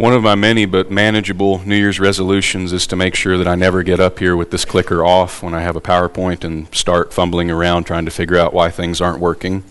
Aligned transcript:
One 0.00 0.14
of 0.14 0.22
my 0.22 0.34
many 0.34 0.64
but 0.64 0.90
manageable 0.90 1.58
New 1.66 1.76
Year's 1.76 2.00
resolutions 2.00 2.72
is 2.72 2.86
to 2.86 2.96
make 2.96 3.14
sure 3.14 3.36
that 3.36 3.46
I 3.46 3.54
never 3.54 3.82
get 3.82 4.00
up 4.00 4.18
here 4.18 4.34
with 4.34 4.50
this 4.50 4.64
clicker 4.64 5.04
off 5.04 5.42
when 5.42 5.52
I 5.52 5.60
have 5.60 5.76
a 5.76 5.80
PowerPoint 5.82 6.42
and 6.42 6.74
start 6.74 7.12
fumbling 7.12 7.50
around 7.50 7.84
trying 7.84 8.06
to 8.06 8.10
figure 8.10 8.38
out 8.38 8.54
why 8.54 8.70
things 8.70 9.02
aren't 9.02 9.20
working. 9.20 9.62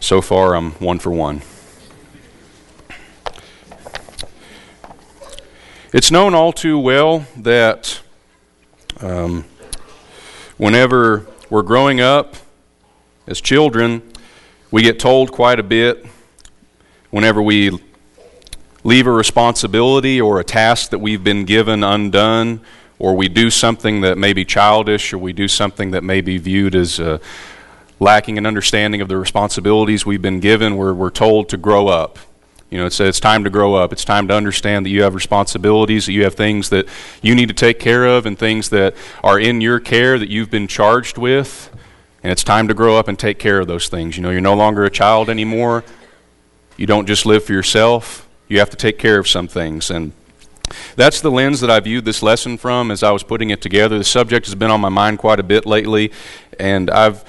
So 0.00 0.20
far, 0.20 0.54
I'm 0.54 0.72
one 0.72 0.98
for 0.98 1.10
one. 1.10 1.40
It's 5.94 6.10
known 6.10 6.34
all 6.34 6.52
too 6.52 6.78
well 6.78 7.26
that 7.38 8.02
um, 9.00 9.46
whenever 10.58 11.26
we're 11.48 11.62
growing 11.62 12.02
up 12.02 12.34
as 13.26 13.40
children, 13.40 14.02
we 14.70 14.82
get 14.82 14.98
told 14.98 15.32
quite 15.32 15.58
a 15.58 15.62
bit 15.62 16.04
whenever 17.08 17.40
we 17.40 17.80
leave 18.84 19.06
a 19.06 19.12
responsibility 19.12 20.20
or 20.20 20.38
a 20.38 20.44
task 20.44 20.90
that 20.90 20.98
we've 20.98 21.24
been 21.24 21.44
given 21.44 21.82
undone, 21.82 22.60
or 22.98 23.14
we 23.14 23.28
do 23.28 23.50
something 23.50 24.00
that 24.00 24.18
may 24.18 24.32
be 24.32 24.44
childish, 24.44 25.12
or 25.12 25.18
we 25.18 25.32
do 25.32 25.48
something 25.48 25.90
that 25.90 26.02
may 26.02 26.20
be 26.20 26.38
viewed 26.38 26.74
as 26.74 26.98
uh, 26.98 27.18
lacking 28.00 28.38
an 28.38 28.46
understanding 28.46 29.00
of 29.00 29.08
the 29.08 29.16
responsibilities 29.16 30.06
we've 30.06 30.22
been 30.22 30.40
given, 30.40 30.76
we're, 30.76 30.94
we're 30.94 31.10
told 31.10 31.48
to 31.48 31.56
grow 31.56 31.88
up. 31.88 32.18
You 32.70 32.78
know, 32.78 32.86
it's, 32.86 33.00
it's 33.00 33.18
time 33.18 33.44
to 33.44 33.50
grow 33.50 33.74
up. 33.74 33.92
It's 33.92 34.04
time 34.04 34.28
to 34.28 34.34
understand 34.34 34.84
that 34.84 34.90
you 34.90 35.02
have 35.02 35.14
responsibilities, 35.14 36.06
that 36.06 36.12
you 36.12 36.24
have 36.24 36.34
things 36.34 36.68
that 36.68 36.86
you 37.22 37.34
need 37.34 37.48
to 37.48 37.54
take 37.54 37.78
care 37.78 38.04
of, 38.04 38.26
and 38.26 38.38
things 38.38 38.68
that 38.70 38.94
are 39.24 39.40
in 39.40 39.60
your 39.60 39.80
care 39.80 40.18
that 40.18 40.28
you've 40.28 40.50
been 40.50 40.68
charged 40.68 41.16
with. 41.18 41.70
And 42.22 42.30
it's 42.30 42.44
time 42.44 42.68
to 42.68 42.74
grow 42.74 42.96
up 42.96 43.08
and 43.08 43.18
take 43.18 43.38
care 43.38 43.58
of 43.58 43.68
those 43.68 43.88
things. 43.88 44.16
You 44.16 44.22
know, 44.22 44.30
you're 44.30 44.40
no 44.40 44.54
longer 44.54 44.84
a 44.84 44.90
child 44.90 45.30
anymore. 45.30 45.82
You 46.76 46.86
don't 46.86 47.06
just 47.06 47.26
live 47.26 47.42
for 47.44 47.52
yourself 47.52 48.27
you 48.48 48.58
have 48.58 48.70
to 48.70 48.76
take 48.76 48.98
care 48.98 49.18
of 49.18 49.28
some 49.28 49.46
things. 49.48 49.90
And 49.90 50.12
that's 50.96 51.20
the 51.20 51.30
lens 51.30 51.60
that 51.60 51.70
I 51.70 51.80
viewed 51.80 52.04
this 52.04 52.22
lesson 52.22 52.58
from 52.58 52.90
as 52.90 53.02
I 53.02 53.10
was 53.10 53.22
putting 53.22 53.50
it 53.50 53.60
together. 53.60 53.98
The 53.98 54.04
subject 54.04 54.46
has 54.46 54.54
been 54.54 54.70
on 54.70 54.80
my 54.80 54.88
mind 54.88 55.18
quite 55.18 55.40
a 55.40 55.42
bit 55.42 55.66
lately, 55.66 56.12
and 56.58 56.90
I've 56.90 57.24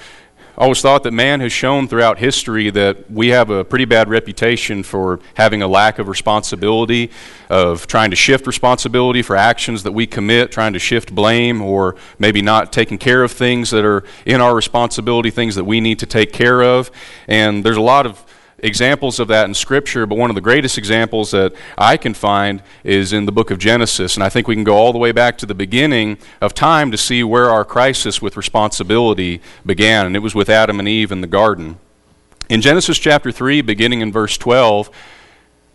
always 0.58 0.82
thought 0.82 1.02
that 1.04 1.12
man 1.12 1.40
has 1.40 1.52
shown 1.52 1.88
throughout 1.88 2.18
history 2.18 2.68
that 2.68 3.10
we 3.10 3.28
have 3.28 3.48
a 3.48 3.64
pretty 3.64 3.86
bad 3.86 4.10
reputation 4.10 4.82
for 4.82 5.18
having 5.34 5.62
a 5.62 5.66
lack 5.66 5.98
of 5.98 6.06
responsibility, 6.06 7.10
of 7.48 7.86
trying 7.86 8.10
to 8.10 8.16
shift 8.16 8.46
responsibility 8.46 9.22
for 9.22 9.36
actions 9.36 9.84
that 9.84 9.92
we 9.92 10.06
commit, 10.06 10.52
trying 10.52 10.74
to 10.74 10.78
shift 10.78 11.14
blame, 11.14 11.62
or 11.62 11.96
maybe 12.18 12.42
not 12.42 12.74
taking 12.74 12.98
care 12.98 13.22
of 13.22 13.32
things 13.32 13.70
that 13.70 13.86
are 13.86 14.04
in 14.26 14.42
our 14.42 14.54
responsibility, 14.54 15.30
things 15.30 15.54
that 15.54 15.64
we 15.64 15.80
need 15.80 15.98
to 15.98 16.06
take 16.06 16.30
care 16.30 16.62
of. 16.62 16.90
And 17.26 17.64
there's 17.64 17.78
a 17.78 17.82
lot 17.82 18.04
of 18.04 18.22
examples 18.62 19.18
of 19.18 19.28
that 19.28 19.46
in 19.46 19.54
Scripture, 19.54 20.06
but 20.06 20.16
one 20.16 20.30
of 20.30 20.34
the 20.34 20.40
greatest 20.40 20.78
examples 20.78 21.30
that 21.30 21.52
I 21.76 21.96
can 21.96 22.14
find 22.14 22.62
is 22.84 23.12
in 23.12 23.26
the 23.26 23.32
book 23.32 23.50
of 23.50 23.58
Genesis. 23.58 24.16
And 24.16 24.24
I 24.24 24.28
think 24.28 24.48
we 24.48 24.54
can 24.54 24.64
go 24.64 24.76
all 24.76 24.92
the 24.92 24.98
way 24.98 25.12
back 25.12 25.38
to 25.38 25.46
the 25.46 25.54
beginning 25.54 26.18
of 26.40 26.54
time 26.54 26.90
to 26.90 26.96
see 26.96 27.22
where 27.22 27.50
our 27.50 27.64
crisis 27.64 28.20
with 28.20 28.36
responsibility 28.36 29.40
began. 29.64 30.06
And 30.06 30.16
it 30.16 30.20
was 30.20 30.34
with 30.34 30.48
Adam 30.48 30.78
and 30.78 30.88
Eve 30.88 31.12
in 31.12 31.20
the 31.20 31.26
garden. 31.26 31.78
In 32.48 32.60
Genesis 32.60 32.98
chapter 32.98 33.30
3, 33.30 33.62
beginning 33.62 34.00
in 34.00 34.10
verse 34.10 34.36
12, 34.36 34.90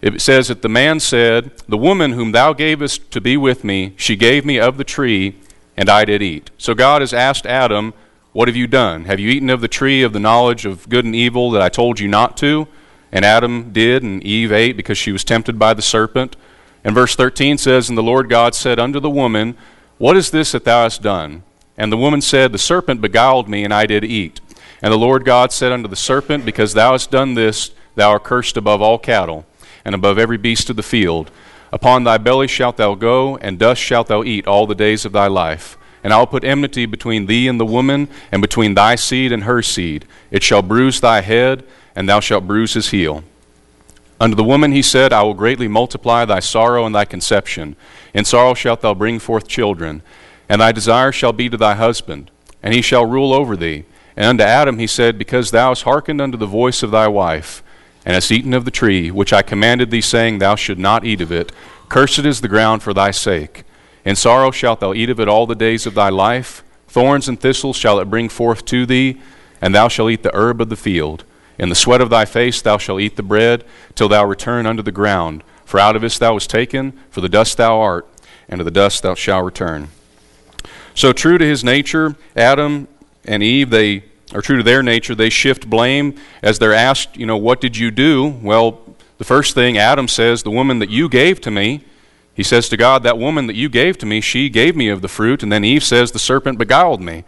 it 0.02 0.22
says 0.22 0.50
that 0.50 0.62
the 0.62 0.70
man 0.70 1.00
said, 1.00 1.52
The 1.68 1.78
woman 1.78 2.12
whom 2.12 2.32
thou 2.32 2.54
gavest 2.54 3.12
to 3.12 3.22
be 3.22 3.38
with 3.38 3.64
me, 3.64 3.94
she 3.98 4.16
gave 4.16 4.46
me 4.46 4.60
of 4.60 4.78
the 4.78 4.84
tree, 4.84 5.36
and 5.78 5.90
I 5.90 6.06
did 6.06 6.22
eat. 6.22 6.52
So 6.58 6.74
God 6.74 7.02
has 7.02 7.14
asked 7.14 7.46
Adam, 7.46 7.94
What 8.36 8.50
have 8.50 8.58
you 8.58 8.68
done? 8.68 9.06
Have 9.06 9.22
you 9.22 9.30
eaten 9.30 9.50
of 9.50 9.62
the 9.62 9.70
tree 9.70 10.04
of 10.04 10.12
the 10.12 10.20
knowledge 10.20 10.66
of 10.66 10.90
good 10.90 11.06
and 11.06 11.16
evil 11.16 11.52
that 11.52 11.62
I 11.62 11.70
told 11.70 12.02
you 12.02 12.10
not 12.10 12.36
to? 12.40 12.68
And 13.10 13.24
Adam 13.24 13.72
did, 13.72 14.04
and 14.04 14.22
Eve 14.24 14.52
ate 14.52 14.76
because 14.76 14.98
she 14.98 15.14
was 15.14 15.24
tempted 15.24 15.58
by 15.58 15.74
the 15.74 15.82
serpent. 15.82 16.36
And 16.84 16.94
verse 16.94 17.16
13 17.16 17.58
says, 17.58 17.88
And 17.88 17.98
the 17.98 18.04
Lord 18.04 18.28
God 18.28 18.54
said 18.54 18.78
unto 18.78 19.00
the 19.00 19.10
woman, 19.10 19.56
What 20.00 20.18
is 20.18 20.32
this 20.32 20.52
that 20.52 20.66
thou 20.66 20.84
hast 20.84 21.02
done? 21.02 21.44
And 21.78 21.94
the 21.94 21.98
woman 21.98 22.20
said, 22.20 22.52
The 22.52 22.58
serpent 22.58 23.00
beguiled 23.00 23.48
me, 23.48 23.64
and 23.64 23.74
I 23.74 23.86
did 23.86 24.04
eat. 24.04 24.42
And 24.82 24.92
the 24.92 24.98
Lord 24.98 25.24
God 25.24 25.54
said 25.54 25.72
unto 25.72 25.88
the 25.88 25.96
serpent, 25.96 26.44
Because 26.44 26.74
thou 26.74 26.92
hast 26.92 27.12
done 27.12 27.36
this, 27.36 27.72
thou 27.96 28.10
art 28.10 28.26
cursed 28.26 28.58
above 28.58 28.82
all 28.82 28.98
cattle, 28.98 29.46
and 29.86 29.96
above 29.96 30.20
every 30.20 30.38
beast 30.38 30.70
of 30.70 30.76
the 30.76 30.84
field. 30.84 31.32
Upon 31.72 32.04
thy 32.04 32.18
belly 32.18 32.48
shalt 32.48 32.76
thou 32.76 32.96
go, 32.96 33.38
and 33.38 33.58
dust 33.58 33.82
shalt 33.82 34.08
thou 34.08 34.26
eat 34.26 34.46
all 34.46 34.68
the 34.68 34.76
days 34.76 35.06
of 35.06 35.14
thy 35.14 35.28
life. 35.28 35.78
And 36.06 36.14
I 36.14 36.20
will 36.20 36.28
put 36.28 36.44
enmity 36.44 36.86
between 36.86 37.26
thee 37.26 37.48
and 37.48 37.60
the 37.60 37.66
woman, 37.66 38.08
and 38.32 38.40
between 38.40 38.76
thy 38.76 38.94
seed 38.94 39.32
and 39.32 39.46
her 39.46 39.64
seed. 39.64 40.06
It 40.30 40.44
shall 40.44 40.62
bruise 40.62 41.02
thy 41.02 41.22
head, 41.22 41.64
and 41.96 42.08
thou 42.08 42.20
shalt 42.20 42.46
bruise 42.46 42.76
his 42.76 42.92
heel. 42.92 43.24
Unto 44.20 44.36
the 44.36 44.44
woman 44.44 44.72
he 44.72 44.84
said, 44.84 45.12
I 45.12 45.24
will 45.24 45.34
greatly 45.34 45.68
multiply 45.68 46.24
thy 46.24 46.42
sorrow 46.42 46.86
and 46.86 46.94
thy 46.94 47.06
conception. 47.06 47.76
In 48.14 48.24
sorrow 48.24 48.54
shalt 48.54 48.82
thou 48.82 48.94
bring 48.94 49.18
forth 49.18 49.48
children, 49.48 50.04
and 50.48 50.62
thy 50.62 50.72
desire 50.72 51.12
shall 51.12 51.34
be 51.34 51.50
to 51.50 51.58
thy 51.58 51.74
husband, 51.74 52.30
and 52.62 52.72
he 52.72 52.84
shall 52.84 53.08
rule 53.08 53.34
over 53.34 53.58
thee. 53.58 53.86
And 54.16 54.28
unto 54.28 54.44
Adam 54.44 54.78
he 54.78 54.86
said, 54.86 55.18
Because 55.18 55.50
thou 55.50 55.70
hast 55.70 55.86
hearkened 55.86 56.22
unto 56.22 56.38
the 56.38 56.46
voice 56.46 56.84
of 56.84 56.92
thy 56.92 57.08
wife, 57.08 57.64
and 58.06 58.14
hast 58.14 58.32
eaten 58.32 58.54
of 58.54 58.64
the 58.64 58.70
tree, 58.70 59.10
which 59.10 59.34
I 59.34 59.42
commanded 59.42 59.90
thee, 59.90 60.02
saying, 60.02 60.38
Thou 60.38 60.56
should 60.56 60.78
not 60.78 61.04
eat 61.04 61.22
of 61.22 61.32
it, 61.32 61.52
cursed 61.90 62.20
is 62.20 62.42
the 62.42 62.48
ground 62.48 62.84
for 62.84 62.94
thy 62.94 63.10
sake. 63.10 63.65
In 64.06 64.16
sorrow 64.16 64.52
shalt 64.52 64.80
thou 64.80 64.94
eat 64.94 65.10
of 65.10 65.20
it 65.20 65.28
all 65.28 65.48
the 65.48 65.56
days 65.56 65.88
of 65.88 65.96
thy 65.96 66.10
life. 66.10 66.64
Thorns 66.88 67.28
and 67.28 67.40
thistles 67.40 67.76
shall 67.76 68.00
it 68.00 68.10
bring 68.10 68.30
forth 68.30 68.64
to 68.66 68.86
thee, 68.86 69.20
and 69.60 69.74
thou 69.74 69.88
shalt 69.88 70.12
eat 70.12 70.24
the 70.24 70.36
herb 70.36 70.62
of 70.62 70.70
the 70.70 70.76
field. 70.76 71.24
In 71.58 71.70
the 71.70 71.76
sweat 71.76 72.02
of 72.02 72.12
thy 72.12 72.26
face 72.26 72.62
thou 72.62 72.78
shalt 72.78 73.02
eat 73.02 73.16
the 73.16 73.24
bread, 73.24 73.66
till 73.96 74.08
thou 74.08 74.24
return 74.26 74.66
unto 74.68 74.84
the 74.84 74.92
ground. 74.92 75.44
For 75.66 75.80
out 75.80 75.96
of 75.96 76.04
it 76.04 76.14
thou 76.14 76.34
wast 76.34 76.50
taken, 76.50 76.94
for 77.10 77.22
the 77.22 77.30
dust 77.30 77.58
thou 77.58 77.80
art, 77.80 78.08
and 78.48 78.60
to 78.60 78.64
the 78.64 78.72
dust 78.72 79.02
thou 79.02 79.16
shalt 79.16 79.44
return. 79.44 79.90
So, 80.94 81.12
true 81.12 81.38
to 81.38 81.46
his 81.46 81.64
nature, 81.64 82.16
Adam 82.36 82.88
and 83.26 83.42
Eve, 83.42 83.72
they 83.72 84.04
are 84.34 84.42
true 84.42 84.58
to 84.58 84.64
their 84.64 84.84
nature. 84.84 85.16
They 85.16 85.30
shift 85.30 85.70
blame 85.70 86.16
as 86.44 86.60
they're 86.60 86.74
asked, 86.74 87.18
you 87.18 87.26
know, 87.26 87.38
what 87.38 87.60
did 87.60 87.76
you 87.76 87.90
do? 87.90 88.28
Well, 88.28 88.82
the 89.18 89.24
first 89.24 89.56
thing 89.56 89.78
Adam 89.78 90.08
says, 90.08 90.44
the 90.44 90.52
woman 90.52 90.80
that 90.80 90.90
you 90.90 91.10
gave 91.10 91.42
to 91.42 91.52
me, 91.52 91.84
he 92.36 92.44
says 92.44 92.70
to 92.70 92.78
God, 92.78 93.02
that 93.04 93.18
woman 93.18 93.48
that 93.48 93.56
you 93.56 93.70
gave 93.70 93.98
to 94.00 94.06
me, 94.06 94.22
she 94.22 94.50
gave 94.50 94.76
me 94.76 94.90
of 94.90 95.02
the 95.02 95.08
fruit. 95.08 95.42
And 95.42 95.52
then 95.52 95.64
Eve 95.64 95.84
says, 95.84 96.12
the 96.12 96.20
serpent 96.20 96.60
beguiled 96.60 97.02
me. 97.02 97.24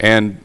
And 0.00 0.40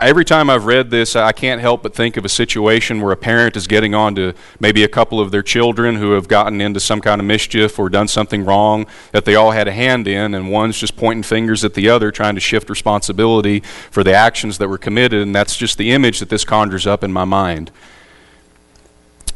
every 0.00 0.24
time 0.24 0.48
I've 0.48 0.66
read 0.66 0.90
this, 0.90 1.16
I 1.16 1.32
can't 1.32 1.60
help 1.60 1.82
but 1.82 1.94
think 1.94 2.16
of 2.16 2.24
a 2.24 2.28
situation 2.28 3.00
where 3.00 3.12
a 3.12 3.16
parent 3.16 3.56
is 3.56 3.66
getting 3.66 3.92
on 3.92 4.14
to 4.14 4.34
maybe 4.60 4.84
a 4.84 4.88
couple 4.88 5.18
of 5.18 5.32
their 5.32 5.42
children 5.42 5.96
who 5.96 6.12
have 6.12 6.28
gotten 6.28 6.60
into 6.60 6.78
some 6.78 7.00
kind 7.00 7.20
of 7.20 7.26
mischief 7.26 7.76
or 7.78 7.88
done 7.88 8.06
something 8.06 8.44
wrong 8.44 8.86
that 9.10 9.24
they 9.24 9.34
all 9.34 9.50
had 9.50 9.66
a 9.66 9.72
hand 9.72 10.06
in, 10.06 10.34
and 10.34 10.50
one's 10.50 10.78
just 10.78 10.96
pointing 10.96 11.24
fingers 11.24 11.64
at 11.64 11.74
the 11.74 11.88
other, 11.88 12.12
trying 12.12 12.36
to 12.36 12.40
shift 12.40 12.70
responsibility 12.70 13.60
for 13.90 14.04
the 14.04 14.12
actions 14.12 14.58
that 14.58 14.68
were 14.68 14.78
committed, 14.78 15.22
and 15.22 15.34
that's 15.34 15.56
just 15.56 15.76
the 15.76 15.90
image 15.90 16.20
that 16.20 16.28
this 16.28 16.44
conjures 16.44 16.86
up 16.86 17.02
in 17.02 17.12
my 17.12 17.24
mind. 17.24 17.70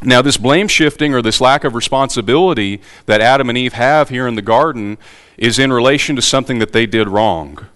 Now, 0.03 0.23
this 0.23 0.37
blame 0.37 0.69
shifting 0.69 1.13
or 1.13 1.23
this 1.23 1.41
lack 1.41 1.65
of 1.65 1.75
responsibility 1.75 2.81
that 3.07 3.21
Adam 3.21 3.49
and 3.49 3.59
Eve 3.59 3.73
have 3.73 4.11
here 4.11 4.29
in 4.29 4.37
the 4.37 4.43
garden 4.43 4.97
is 5.37 5.59
in 5.59 5.73
relation 5.73 6.15
to 6.17 6.23
something 6.23 6.61
that 6.61 6.73
they 6.73 6.87
did 6.87 7.09
wrong. 7.09 7.67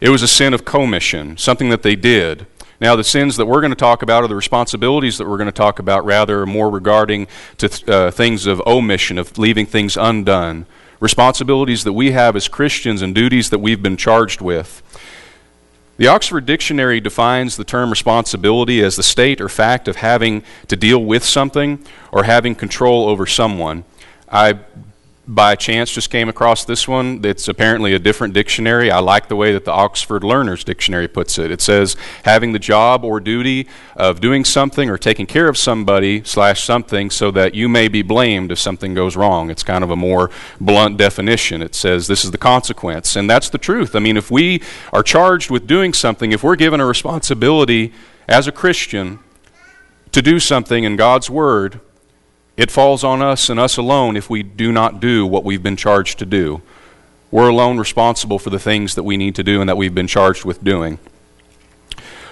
It 0.00 0.10
was 0.10 0.22
a 0.22 0.28
sin 0.28 0.54
of 0.54 0.64
commission, 0.64 1.36
something 1.36 1.70
that 1.70 1.82
they 1.82 1.96
did. 1.96 2.46
Now, 2.80 2.96
the 2.96 3.04
sins 3.04 3.36
that 3.36 3.46
we're 3.46 3.60
going 3.60 3.72
to 3.72 3.76
talk 3.76 4.02
about, 4.02 4.22
or 4.22 4.28
the 4.28 4.34
responsibilities 4.36 5.18
that 5.18 5.28
we're 5.28 5.38
going 5.38 5.46
to 5.46 5.52
talk 5.52 5.78
about, 5.78 6.04
rather, 6.04 6.44
more 6.44 6.68
regarding 6.68 7.26
to 7.58 7.92
uh, 7.92 8.10
things 8.10 8.46
of 8.46 8.60
omission, 8.66 9.18
of 9.18 9.38
leaving 9.38 9.66
things 9.66 9.96
undone. 9.96 10.66
Responsibilities 11.00 11.84
that 11.84 11.92
we 11.92 12.12
have 12.12 12.36
as 12.36 12.48
Christians 12.48 13.02
and 13.02 13.14
duties 13.14 13.50
that 13.50 13.58
we've 13.58 13.82
been 13.82 13.96
charged 13.96 14.40
with. 14.40 14.82
The 15.96 16.08
Oxford 16.08 16.44
Dictionary 16.44 17.00
defines 17.00 17.56
the 17.56 17.62
term 17.62 17.88
responsibility 17.88 18.82
as 18.82 18.96
the 18.96 19.02
state 19.04 19.40
or 19.40 19.48
fact 19.48 19.86
of 19.86 19.96
having 19.96 20.42
to 20.66 20.74
deal 20.74 20.98
with 20.98 21.24
something 21.24 21.84
or 22.10 22.24
having 22.24 22.56
control 22.56 23.08
over 23.08 23.26
someone. 23.26 23.84
I 24.28 24.58
by 25.26 25.54
chance 25.54 25.90
just 25.90 26.10
came 26.10 26.28
across 26.28 26.64
this 26.64 26.86
one. 26.86 27.24
It's 27.24 27.48
apparently 27.48 27.94
a 27.94 27.98
different 27.98 28.34
dictionary. 28.34 28.90
I 28.90 28.98
like 28.98 29.28
the 29.28 29.36
way 29.36 29.52
that 29.54 29.64
the 29.64 29.72
Oxford 29.72 30.22
Learner's 30.22 30.64
Dictionary 30.64 31.08
puts 31.08 31.38
it. 31.38 31.50
It 31.50 31.62
says 31.62 31.96
having 32.24 32.52
the 32.52 32.58
job 32.58 33.04
or 33.04 33.20
duty 33.20 33.66
of 33.96 34.20
doing 34.20 34.44
something 34.44 34.90
or 34.90 34.98
taking 34.98 35.26
care 35.26 35.48
of 35.48 35.56
somebody 35.56 36.22
slash 36.24 36.62
something 36.62 37.08
so 37.08 37.30
that 37.30 37.54
you 37.54 37.68
may 37.68 37.88
be 37.88 38.02
blamed 38.02 38.52
if 38.52 38.58
something 38.58 38.92
goes 38.92 39.16
wrong. 39.16 39.50
It's 39.50 39.62
kind 39.62 39.82
of 39.82 39.90
a 39.90 39.96
more 39.96 40.30
blunt 40.60 40.98
definition. 40.98 41.62
It 41.62 41.74
says 41.74 42.06
this 42.06 42.24
is 42.24 42.30
the 42.30 42.38
consequence. 42.38 43.16
And 43.16 43.28
that's 43.28 43.48
the 43.48 43.58
truth. 43.58 43.96
I 43.96 44.00
mean, 44.00 44.18
if 44.18 44.30
we 44.30 44.62
are 44.92 45.02
charged 45.02 45.50
with 45.50 45.66
doing 45.66 45.94
something, 45.94 46.32
if 46.32 46.42
we're 46.42 46.56
given 46.56 46.80
a 46.80 46.86
responsibility 46.86 47.94
as 48.28 48.46
a 48.46 48.52
Christian 48.52 49.20
to 50.12 50.20
do 50.20 50.38
something 50.38 50.84
in 50.84 50.96
God's 50.96 51.30
Word, 51.30 51.80
it 52.56 52.70
falls 52.70 53.02
on 53.02 53.20
us 53.20 53.48
and 53.48 53.58
us 53.58 53.76
alone 53.76 54.16
if 54.16 54.30
we 54.30 54.42
do 54.42 54.70
not 54.70 55.00
do 55.00 55.26
what 55.26 55.44
we've 55.44 55.62
been 55.62 55.76
charged 55.76 56.18
to 56.20 56.26
do. 56.26 56.62
We're 57.30 57.48
alone 57.48 57.78
responsible 57.78 58.38
for 58.38 58.50
the 58.50 58.60
things 58.60 58.94
that 58.94 59.02
we 59.02 59.16
need 59.16 59.34
to 59.34 59.42
do 59.42 59.60
and 59.60 59.68
that 59.68 59.76
we've 59.76 59.94
been 59.94 60.06
charged 60.06 60.44
with 60.44 60.62
doing. 60.62 60.98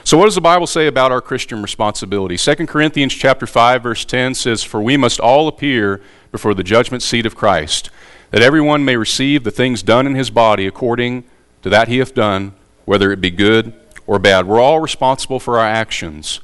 So 0.05 0.17
what 0.17 0.27
does 0.27 0.35
the 0.35 0.41
Bible 0.41 0.67
say 0.67 0.87
about 0.87 1.13
our 1.13 1.21
Christian 1.21 1.63
responsibility? 1.63 2.37
2 2.37 2.67
Corinthians 2.67 3.15
chapter 3.15 3.47
5 3.47 3.83
verse 3.83 4.05
10 4.05 4.35
says, 4.35 4.63
"For 4.63 4.81
we 4.81 4.97
must 4.97 5.19
all 5.19 5.49
appear 5.49 6.01
before 6.31 6.55
the 6.55 6.63
judgment 6.63 7.03
seat 7.03 7.27
of 7.27 7.37
Christ, 7.37 7.91
that 8.31 8.43
everyone 8.43 8.85
may 8.85 8.97
receive 8.97 9.45
the 9.45 9.51
things 9.51 9.83
done 9.83 10.07
in 10.07 10.15
his 10.15 10.31
body 10.31 10.67
according 10.67 11.25
to 11.63 11.71
that 11.71 11.89
he 11.89 11.99
hath 11.99 12.15
done, 12.15 12.53
whether 12.85 13.13
it 13.13 13.21
be 13.21 13.31
good 13.31 13.73
or 14.07 14.19
bad." 14.19 14.47
We're 14.47 14.61
all 14.61 14.81
responsible 14.81 15.41
for 15.41 15.59
our 15.59 15.67
actions, 15.67 16.41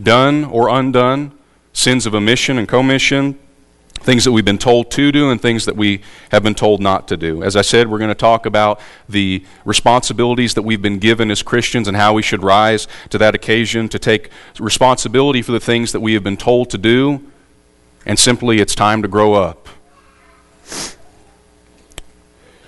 done 0.00 0.44
or 0.44 0.68
undone, 0.68 1.32
sins 1.72 2.06
of 2.06 2.14
omission 2.14 2.58
and 2.58 2.68
commission, 2.68 3.38
things 4.02 4.24
that 4.24 4.32
we've 4.32 4.44
been 4.44 4.58
told 4.58 4.90
to 4.90 5.12
do 5.12 5.30
and 5.30 5.40
things 5.40 5.64
that 5.64 5.76
we 5.76 6.02
have 6.30 6.42
been 6.42 6.54
told 6.54 6.80
not 6.80 7.06
to 7.08 7.16
do. 7.16 7.42
As 7.42 7.56
I 7.56 7.62
said, 7.62 7.88
we're 7.88 7.98
going 7.98 8.08
to 8.08 8.14
talk 8.14 8.46
about 8.46 8.80
the 9.08 9.44
responsibilities 9.64 10.54
that 10.54 10.62
we've 10.62 10.82
been 10.82 10.98
given 10.98 11.30
as 11.30 11.42
Christians 11.42 11.86
and 11.88 11.96
how 11.96 12.12
we 12.12 12.22
should 12.22 12.42
rise 12.42 12.88
to 13.10 13.18
that 13.18 13.34
occasion 13.34 13.88
to 13.90 13.98
take 13.98 14.30
responsibility 14.58 15.40
for 15.40 15.52
the 15.52 15.60
things 15.60 15.92
that 15.92 16.00
we 16.00 16.14
have 16.14 16.24
been 16.24 16.36
told 16.36 16.70
to 16.70 16.78
do, 16.78 17.30
and 18.04 18.18
simply 18.18 18.58
it's 18.58 18.74
time 18.74 19.02
to 19.02 19.08
grow 19.08 19.34
up. 19.34 19.68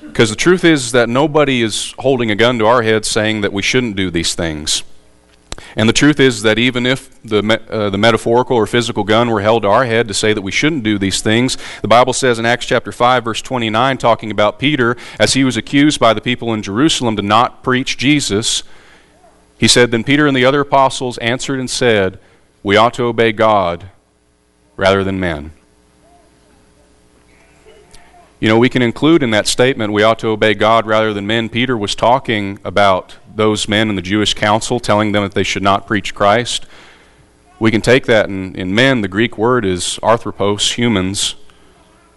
Because 0.02 0.30
the 0.30 0.36
truth 0.36 0.64
is 0.64 0.92
that 0.92 1.08
nobody 1.08 1.60
is 1.60 1.92
holding 1.98 2.30
a 2.30 2.36
gun 2.36 2.58
to 2.60 2.66
our 2.66 2.82
head 2.82 3.04
saying 3.04 3.40
that 3.40 3.52
we 3.52 3.62
shouldn't 3.62 3.96
do 3.96 4.12
these 4.12 4.36
things. 4.36 4.84
And 5.76 5.88
the 5.88 5.92
truth 5.92 6.20
is 6.20 6.42
that 6.42 6.58
even 6.58 6.86
if 6.86 7.22
the, 7.22 7.60
uh, 7.68 7.90
the 7.90 7.98
metaphorical 7.98 8.56
or 8.56 8.66
physical 8.66 9.04
gun 9.04 9.30
were 9.30 9.40
held 9.40 9.62
to 9.62 9.68
our 9.68 9.84
head 9.84 10.08
to 10.08 10.14
say 10.14 10.32
that 10.32 10.42
we 10.42 10.52
shouldn't 10.52 10.82
do 10.82 10.98
these 10.98 11.20
things, 11.20 11.56
the 11.82 11.88
Bible 11.88 12.12
says 12.12 12.38
in 12.38 12.46
Acts 12.46 12.66
chapter 12.66 12.92
5, 12.92 13.24
verse 13.24 13.42
29, 13.42 13.98
talking 13.98 14.30
about 14.30 14.58
Peter, 14.58 14.96
as 15.18 15.34
he 15.34 15.44
was 15.44 15.56
accused 15.56 16.00
by 16.00 16.12
the 16.14 16.20
people 16.20 16.52
in 16.52 16.62
Jerusalem 16.62 17.16
to 17.16 17.22
not 17.22 17.62
preach 17.62 17.96
Jesus, 17.96 18.62
he 19.58 19.68
said, 19.68 19.90
Then 19.90 20.04
Peter 20.04 20.26
and 20.26 20.36
the 20.36 20.44
other 20.44 20.60
apostles 20.60 21.18
answered 21.18 21.58
and 21.58 21.70
said, 21.70 22.18
We 22.62 22.76
ought 22.76 22.94
to 22.94 23.04
obey 23.04 23.32
God 23.32 23.90
rather 24.76 25.04
than 25.04 25.20
men. 25.20 25.52
You 28.40 28.48
know, 28.48 28.58
we 28.58 28.68
can 28.68 28.82
include 28.82 29.22
in 29.22 29.30
that 29.30 29.46
statement, 29.46 29.92
we 29.92 30.02
ought 30.02 30.18
to 30.18 30.28
obey 30.28 30.54
God 30.54 30.86
rather 30.86 31.14
than 31.14 31.26
men. 31.26 31.48
Peter 31.48 31.76
was 31.76 31.94
talking 31.94 32.58
about 32.64 33.16
those 33.34 33.68
men 33.68 33.88
in 33.88 33.96
the 33.96 34.02
Jewish 34.02 34.34
council, 34.34 34.80
telling 34.80 35.12
them 35.12 35.22
that 35.22 35.34
they 35.34 35.42
should 35.42 35.62
not 35.62 35.86
preach 35.86 36.14
Christ. 36.14 36.66
We 37.58 37.70
can 37.70 37.80
take 37.80 38.06
that 38.06 38.28
in, 38.28 38.54
in 38.56 38.74
men, 38.74 39.00
the 39.00 39.08
Greek 39.08 39.38
word 39.38 39.64
is 39.64 39.98
anthropos, 40.02 40.72
humans. 40.72 41.36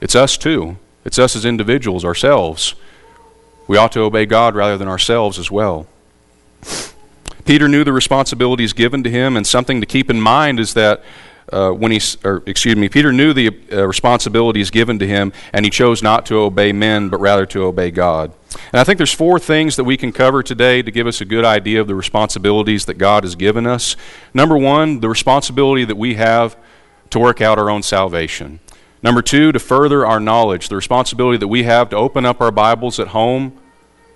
It's 0.01 0.15
us 0.15 0.37
too. 0.37 0.77
It's 1.05 1.19
us 1.19 1.35
as 1.35 1.45
individuals, 1.45 2.03
ourselves. 2.03 2.75
We 3.67 3.77
ought 3.77 3.91
to 3.93 4.01
obey 4.01 4.25
God 4.25 4.55
rather 4.55 4.77
than 4.77 4.87
ourselves 4.87 5.39
as 5.39 5.51
well. 5.51 5.87
Peter 7.45 7.69
knew 7.69 7.83
the 7.83 7.93
responsibilities 7.93 8.73
given 8.73 9.03
to 9.03 9.09
him, 9.09 9.37
and 9.37 9.47
something 9.47 9.79
to 9.79 9.85
keep 9.85 10.09
in 10.09 10.19
mind 10.19 10.59
is 10.59 10.73
that 10.73 11.01
uh, 11.51 11.71
when 11.71 11.91
he, 11.91 12.01
or 12.23 12.43
excuse 12.45 12.75
me, 12.75 12.89
Peter 12.89 13.11
knew 13.11 13.33
the 13.33 13.57
uh, 13.71 13.87
responsibilities 13.87 14.69
given 14.69 14.99
to 14.99 15.07
him, 15.07 15.31
and 15.53 15.65
he 15.65 15.69
chose 15.69 16.03
not 16.03 16.25
to 16.25 16.35
obey 16.39 16.71
men, 16.71 17.09
but 17.09 17.19
rather 17.19 17.45
to 17.45 17.63
obey 17.63 17.91
God. 17.91 18.33
And 18.71 18.79
I 18.79 18.83
think 18.83 18.97
there's 18.97 19.13
four 19.13 19.39
things 19.39 19.75
that 19.75 19.83
we 19.83 19.97
can 19.97 20.11
cover 20.11 20.43
today 20.43 20.81
to 20.81 20.91
give 20.91 21.07
us 21.07 21.21
a 21.21 21.25
good 21.25 21.45
idea 21.45 21.79
of 21.79 21.87
the 21.87 21.95
responsibilities 21.95 22.85
that 22.85 22.95
God 22.95 23.23
has 23.23 23.35
given 23.35 23.65
us. 23.65 23.95
Number 24.33 24.57
one, 24.57 24.99
the 24.99 25.09
responsibility 25.09 25.85
that 25.85 25.97
we 25.97 26.15
have 26.15 26.57
to 27.11 27.19
work 27.19 27.39
out 27.39 27.57
our 27.57 27.69
own 27.69 27.83
salvation. 27.83 28.59
Number 29.01 29.21
two, 29.21 29.51
to 29.51 29.59
further 29.59 30.05
our 30.05 30.19
knowledge, 30.19 30.69
the 30.69 30.75
responsibility 30.75 31.37
that 31.37 31.47
we 31.47 31.63
have 31.63 31.89
to 31.89 31.95
open 31.95 32.25
up 32.25 32.41
our 32.41 32.51
Bibles 32.51 32.99
at 32.99 33.09
home, 33.09 33.57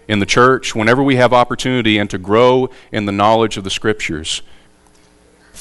in 0.07 0.19
the 0.19 0.25
church, 0.25 0.75
whenever 0.75 1.01
we 1.01 1.15
have 1.15 1.31
opportunity, 1.31 1.97
and 1.97 2.09
to 2.09 2.17
grow 2.17 2.69
in 2.91 3.05
the 3.05 3.13
knowledge 3.13 3.55
of 3.55 3.63
the 3.63 3.69
Scriptures. 3.69 4.41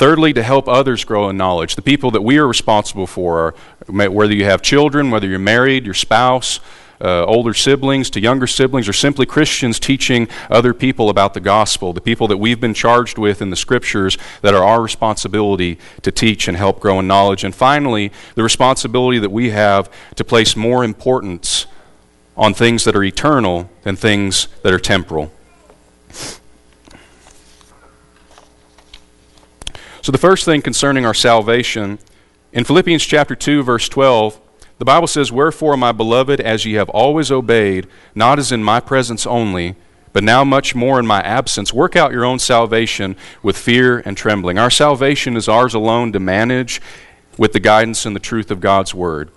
Thirdly, 0.01 0.33
to 0.33 0.43
help 0.43 0.67
others 0.67 1.05
grow 1.05 1.29
in 1.29 1.37
knowledge. 1.37 1.75
The 1.75 1.83
people 1.83 2.11
that 2.13 2.23
we 2.23 2.39
are 2.39 2.47
responsible 2.47 3.07
for, 3.07 3.55
whether 3.87 4.33
you 4.33 4.47
have 4.47 4.63
children, 4.63 5.11
whether 5.11 5.27
you're 5.27 5.39
married, 5.39 5.85
your 5.85 5.93
spouse, 5.93 6.59
uh, 7.03 7.27
older 7.27 7.53
siblings 7.53 8.09
to 8.13 8.21
younger 8.21 8.47
siblings, 8.47 8.89
or 8.89 8.95
simply 8.95 9.27
Christians 9.27 9.79
teaching 9.79 10.27
other 10.49 10.73
people 10.73 11.11
about 11.11 11.35
the 11.35 11.41
gospel, 11.41 11.93
the 11.93 12.01
people 12.01 12.27
that 12.29 12.39
we've 12.39 12.59
been 12.59 12.73
charged 12.73 13.19
with 13.19 13.43
in 13.43 13.51
the 13.51 13.57
scriptures 13.57 14.17
that 14.41 14.55
are 14.55 14.65
our 14.65 14.81
responsibility 14.81 15.79
to 16.01 16.11
teach 16.11 16.49
and 16.49 16.57
help 16.57 16.81
grow 16.81 17.01
in 17.01 17.07
knowledge. 17.07 17.45
And 17.45 17.55
finally, 17.55 18.11
the 18.37 18.43
responsibility 18.43 19.19
that 19.19 19.31
we 19.31 19.51
have 19.51 19.93
to 20.15 20.25
place 20.25 20.57
more 20.57 20.83
importance 20.83 21.67
on 22.39 22.55
things 22.55 22.85
that 22.85 22.97
are 22.97 23.05
eternal 23.05 23.69
than 23.83 23.97
things 23.97 24.49
that 24.63 24.73
are 24.73 24.79
temporal. 24.79 25.31
So, 30.03 30.13
the 30.13 30.19
first 30.19 30.47
thing 30.47 30.63
concerning 30.63 31.05
our 31.05 31.13
salvation, 31.13 31.99
in 32.55 32.65
Philippians 32.65 33.05
chapter 33.05 33.35
2, 33.35 33.63
verse 33.63 33.87
12, 33.87 34.41
the 34.79 34.85
Bible 34.87 35.07
says, 35.07 35.31
Wherefore, 35.31 35.77
my 35.77 35.93
beloved, 35.93 36.41
as 36.41 36.65
ye 36.65 36.73
have 36.75 36.89
always 36.89 37.31
obeyed, 37.31 37.87
not 38.15 38.39
as 38.39 38.51
in 38.51 38.65
my 38.65 38.81
presence 38.81 39.27
only, 39.27 39.77
but 40.15 40.25
now 40.25 40.43
much 40.43 40.75
more 40.75 40.99
in 40.99 41.07
my 41.07 41.21
absence, 41.21 41.75
work 41.75 41.97
out 41.97 42.13
your 42.13 42.25
own 42.25 42.39
salvation 42.39 43.15
with 43.43 43.59
fear 43.59 43.99
and 43.99 44.17
trembling. 44.17 44.59
Our 44.59 44.71
salvation 44.71 45.37
is 45.37 45.51
ours 45.51 45.75
alone 45.75 46.13
to 46.13 46.19
manage 46.19 46.81
with 47.37 47.53
the 47.53 47.61
guidance 47.61 48.07
and 48.07 48.17
the 48.17 48.21
truth 48.21 48.51
of 48.51 48.61
God's 48.61 48.95
Word. 48.95 49.31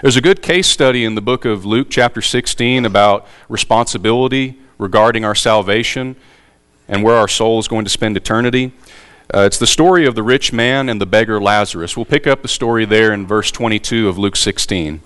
There's 0.00 0.16
a 0.16 0.20
good 0.20 0.42
case 0.42 0.68
study 0.68 1.04
in 1.04 1.16
the 1.16 1.20
book 1.20 1.44
of 1.44 1.66
Luke, 1.66 1.88
chapter 1.90 2.22
16, 2.22 2.84
about 2.86 3.26
responsibility 3.48 4.60
regarding 4.78 5.24
our 5.24 5.34
salvation 5.34 6.14
and 6.86 7.02
where 7.02 7.16
our 7.16 7.28
soul 7.28 7.58
is 7.58 7.66
going 7.66 7.84
to 7.84 7.90
spend 7.90 8.16
eternity. 8.16 8.72
Uh, 9.34 9.40
it's 9.40 9.58
the 9.58 9.66
story 9.66 10.06
of 10.06 10.14
the 10.14 10.22
rich 10.22 10.52
man 10.52 10.88
and 10.88 11.00
the 11.00 11.06
beggar 11.06 11.40
Lazarus. 11.40 11.96
We'll 11.96 12.04
pick 12.04 12.24
up 12.24 12.42
the 12.42 12.46
story 12.46 12.84
there 12.84 13.12
in 13.12 13.26
verse 13.26 13.50
22 13.50 14.08
of 14.08 14.16
Luke 14.16 14.36
16. 14.36 15.00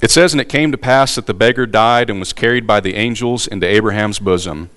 It 0.00 0.12
says, 0.12 0.32
And 0.32 0.40
it 0.40 0.48
came 0.48 0.70
to 0.70 0.78
pass 0.78 1.16
that 1.16 1.26
the 1.26 1.34
beggar 1.34 1.66
died 1.66 2.08
and 2.08 2.20
was 2.20 2.32
carried 2.32 2.64
by 2.64 2.78
the 2.78 2.94
angels 2.94 3.48
into 3.48 3.66
Abraham's 3.66 4.20
bosom. 4.20 4.70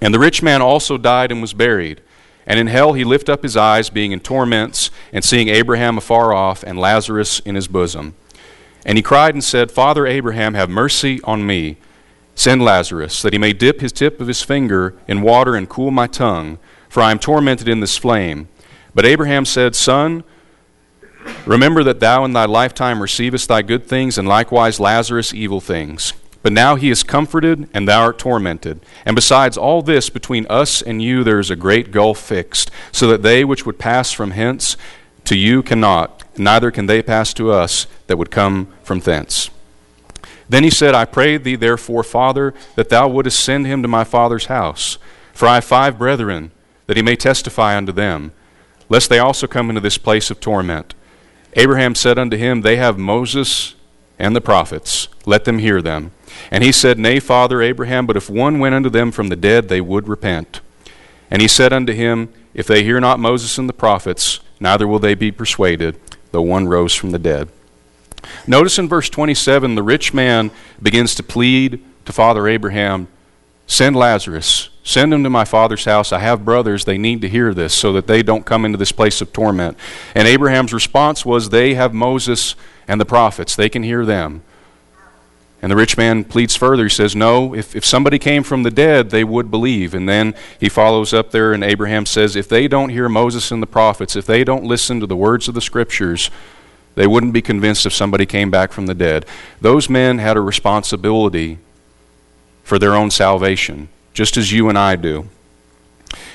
And 0.00 0.14
the 0.14 0.20
rich 0.20 0.44
man 0.44 0.62
also 0.62 0.96
died 0.96 1.32
and 1.32 1.40
was 1.40 1.52
buried. 1.54 2.02
And 2.46 2.60
in 2.60 2.68
hell 2.68 2.92
he 2.92 3.02
lift 3.02 3.28
up 3.28 3.42
his 3.42 3.56
eyes, 3.56 3.90
being 3.90 4.12
in 4.12 4.20
torments, 4.20 4.92
and 5.12 5.24
seeing 5.24 5.48
Abraham 5.48 5.98
afar 5.98 6.32
off, 6.32 6.62
and 6.62 6.78
Lazarus 6.78 7.40
in 7.40 7.56
his 7.56 7.66
bosom. 7.66 8.14
And 8.86 8.96
he 8.96 9.02
cried 9.02 9.34
and 9.34 9.42
said, 9.42 9.72
Father 9.72 10.06
Abraham, 10.06 10.54
have 10.54 10.70
mercy 10.70 11.20
on 11.24 11.44
me. 11.44 11.78
Send 12.36 12.62
Lazarus, 12.62 13.22
that 13.22 13.32
he 13.32 13.40
may 13.40 13.52
dip 13.52 13.80
his 13.80 13.90
tip 13.90 14.20
of 14.20 14.28
his 14.28 14.42
finger 14.42 14.94
in 15.08 15.20
water 15.20 15.56
and 15.56 15.68
cool 15.68 15.90
my 15.90 16.06
tongue 16.06 16.60
for 16.88 17.02
I 17.02 17.10
am 17.10 17.18
tormented 17.18 17.68
in 17.68 17.80
this 17.80 17.96
flame. 17.96 18.48
But 18.94 19.06
Abraham 19.06 19.44
said, 19.44 19.76
Son, 19.76 20.24
remember 21.46 21.84
that 21.84 22.00
thou 22.00 22.24
in 22.24 22.32
thy 22.32 22.46
lifetime 22.46 23.00
receivest 23.00 23.48
thy 23.48 23.62
good 23.62 23.86
things, 23.86 24.18
and 24.18 24.26
likewise 24.26 24.80
Lazarus 24.80 25.34
evil 25.34 25.60
things. 25.60 26.14
But 26.42 26.52
now 26.52 26.76
he 26.76 26.90
is 26.90 27.02
comforted, 27.02 27.68
and 27.74 27.86
thou 27.86 28.02
art 28.02 28.18
tormented. 28.18 28.80
And 29.04 29.14
besides 29.14 29.58
all 29.58 29.82
this, 29.82 30.08
between 30.08 30.46
us 30.48 30.80
and 30.80 31.02
you 31.02 31.24
there 31.24 31.40
is 31.40 31.50
a 31.50 31.56
great 31.56 31.90
gulf 31.90 32.18
fixed, 32.18 32.70
so 32.92 33.06
that 33.08 33.22
they 33.22 33.44
which 33.44 33.66
would 33.66 33.78
pass 33.78 34.12
from 34.12 34.30
hence 34.30 34.76
to 35.24 35.36
you 35.36 35.62
cannot, 35.62 36.24
neither 36.38 36.70
can 36.70 36.86
they 36.86 37.02
pass 37.02 37.34
to 37.34 37.50
us 37.50 37.86
that 38.06 38.16
would 38.16 38.30
come 38.30 38.68
from 38.82 39.00
thence. 39.00 39.50
Then 40.48 40.64
he 40.64 40.70
said, 40.70 40.94
I 40.94 41.04
pray 41.04 41.36
thee, 41.36 41.56
therefore, 41.56 42.02
Father, 42.02 42.54
that 42.76 42.88
thou 42.88 43.08
wouldest 43.08 43.44
send 43.44 43.66
him 43.66 43.82
to 43.82 43.88
my 43.88 44.04
father's 44.04 44.46
house. 44.46 44.96
For 45.34 45.46
I 45.46 45.56
have 45.56 45.64
five 45.64 45.98
brethren 45.98 46.50
that 46.88 46.96
he 46.96 47.02
may 47.02 47.14
testify 47.14 47.76
unto 47.76 47.92
them, 47.92 48.32
lest 48.88 49.08
they 49.08 49.18
also 49.18 49.46
come 49.46 49.68
into 49.68 49.80
this 49.80 49.98
place 49.98 50.30
of 50.30 50.40
torment. 50.40 50.94
Abraham 51.52 51.94
said 51.94 52.18
unto 52.18 52.36
him, 52.36 52.62
They 52.62 52.76
have 52.76 52.98
Moses 52.98 53.74
and 54.18 54.34
the 54.34 54.40
prophets, 54.40 55.06
let 55.26 55.44
them 55.44 55.58
hear 55.58 55.80
them. 55.80 56.10
And 56.50 56.64
he 56.64 56.72
said, 56.72 56.98
Nay, 56.98 57.20
Father 57.20 57.62
Abraham, 57.62 58.06
but 58.06 58.16
if 58.16 58.30
one 58.30 58.58
went 58.58 58.74
unto 58.74 58.88
them 58.88 59.12
from 59.12 59.28
the 59.28 59.36
dead, 59.36 59.68
they 59.68 59.82
would 59.82 60.08
repent. 60.08 60.60
And 61.30 61.42
he 61.42 61.48
said 61.48 61.74
unto 61.74 61.92
him, 61.92 62.32
If 62.54 62.66
they 62.66 62.82
hear 62.82 63.00
not 63.00 63.20
Moses 63.20 63.58
and 63.58 63.68
the 63.68 63.74
prophets, 63.74 64.40
neither 64.58 64.88
will 64.88 64.98
they 64.98 65.14
be 65.14 65.30
persuaded, 65.30 66.00
though 66.32 66.42
one 66.42 66.68
rose 66.68 66.94
from 66.94 67.10
the 67.10 67.18
dead. 67.18 67.50
Notice 68.46 68.78
in 68.78 68.88
verse 68.88 69.10
27, 69.10 69.74
the 69.74 69.82
rich 69.82 70.14
man 70.14 70.50
begins 70.82 71.14
to 71.16 71.22
plead 71.22 71.84
to 72.06 72.12
Father 72.12 72.48
Abraham, 72.48 73.08
Send 73.66 73.94
Lazarus 73.94 74.70
Send 74.88 75.12
them 75.12 75.22
to 75.22 75.28
my 75.28 75.44
father's 75.44 75.84
house. 75.84 76.12
I 76.12 76.20
have 76.20 76.46
brothers. 76.46 76.86
They 76.86 76.96
need 76.96 77.20
to 77.20 77.28
hear 77.28 77.52
this 77.52 77.74
so 77.74 77.92
that 77.92 78.06
they 78.06 78.22
don't 78.22 78.46
come 78.46 78.64
into 78.64 78.78
this 78.78 78.90
place 78.90 79.20
of 79.20 79.34
torment. 79.34 79.76
And 80.14 80.26
Abraham's 80.26 80.72
response 80.72 81.26
was, 81.26 81.50
They 81.50 81.74
have 81.74 81.92
Moses 81.92 82.54
and 82.88 82.98
the 82.98 83.04
prophets. 83.04 83.54
They 83.54 83.68
can 83.68 83.82
hear 83.82 84.06
them. 84.06 84.40
And 85.60 85.70
the 85.70 85.76
rich 85.76 85.98
man 85.98 86.24
pleads 86.24 86.56
further. 86.56 86.84
He 86.84 86.88
says, 86.88 87.14
No, 87.14 87.54
if, 87.54 87.76
if 87.76 87.84
somebody 87.84 88.18
came 88.18 88.42
from 88.42 88.62
the 88.62 88.70
dead, 88.70 89.10
they 89.10 89.24
would 89.24 89.50
believe. 89.50 89.92
And 89.92 90.08
then 90.08 90.34
he 90.58 90.70
follows 90.70 91.12
up 91.12 91.32
there, 91.32 91.52
and 91.52 91.62
Abraham 91.62 92.06
says, 92.06 92.34
If 92.34 92.48
they 92.48 92.66
don't 92.66 92.88
hear 92.88 93.10
Moses 93.10 93.50
and 93.50 93.62
the 93.62 93.66
prophets, 93.66 94.16
if 94.16 94.24
they 94.24 94.42
don't 94.42 94.64
listen 94.64 95.00
to 95.00 95.06
the 95.06 95.14
words 95.14 95.48
of 95.48 95.54
the 95.54 95.60
scriptures, 95.60 96.30
they 96.94 97.06
wouldn't 97.06 97.34
be 97.34 97.42
convinced 97.42 97.84
if 97.84 97.92
somebody 97.92 98.24
came 98.24 98.50
back 98.50 98.72
from 98.72 98.86
the 98.86 98.94
dead. 98.94 99.26
Those 99.60 99.90
men 99.90 100.16
had 100.16 100.38
a 100.38 100.40
responsibility 100.40 101.58
for 102.64 102.78
their 102.78 102.94
own 102.94 103.10
salvation 103.10 103.90
just 104.12 104.36
as 104.36 104.52
you 104.52 104.68
and 104.68 104.78
I 104.78 104.96
do. 104.96 105.28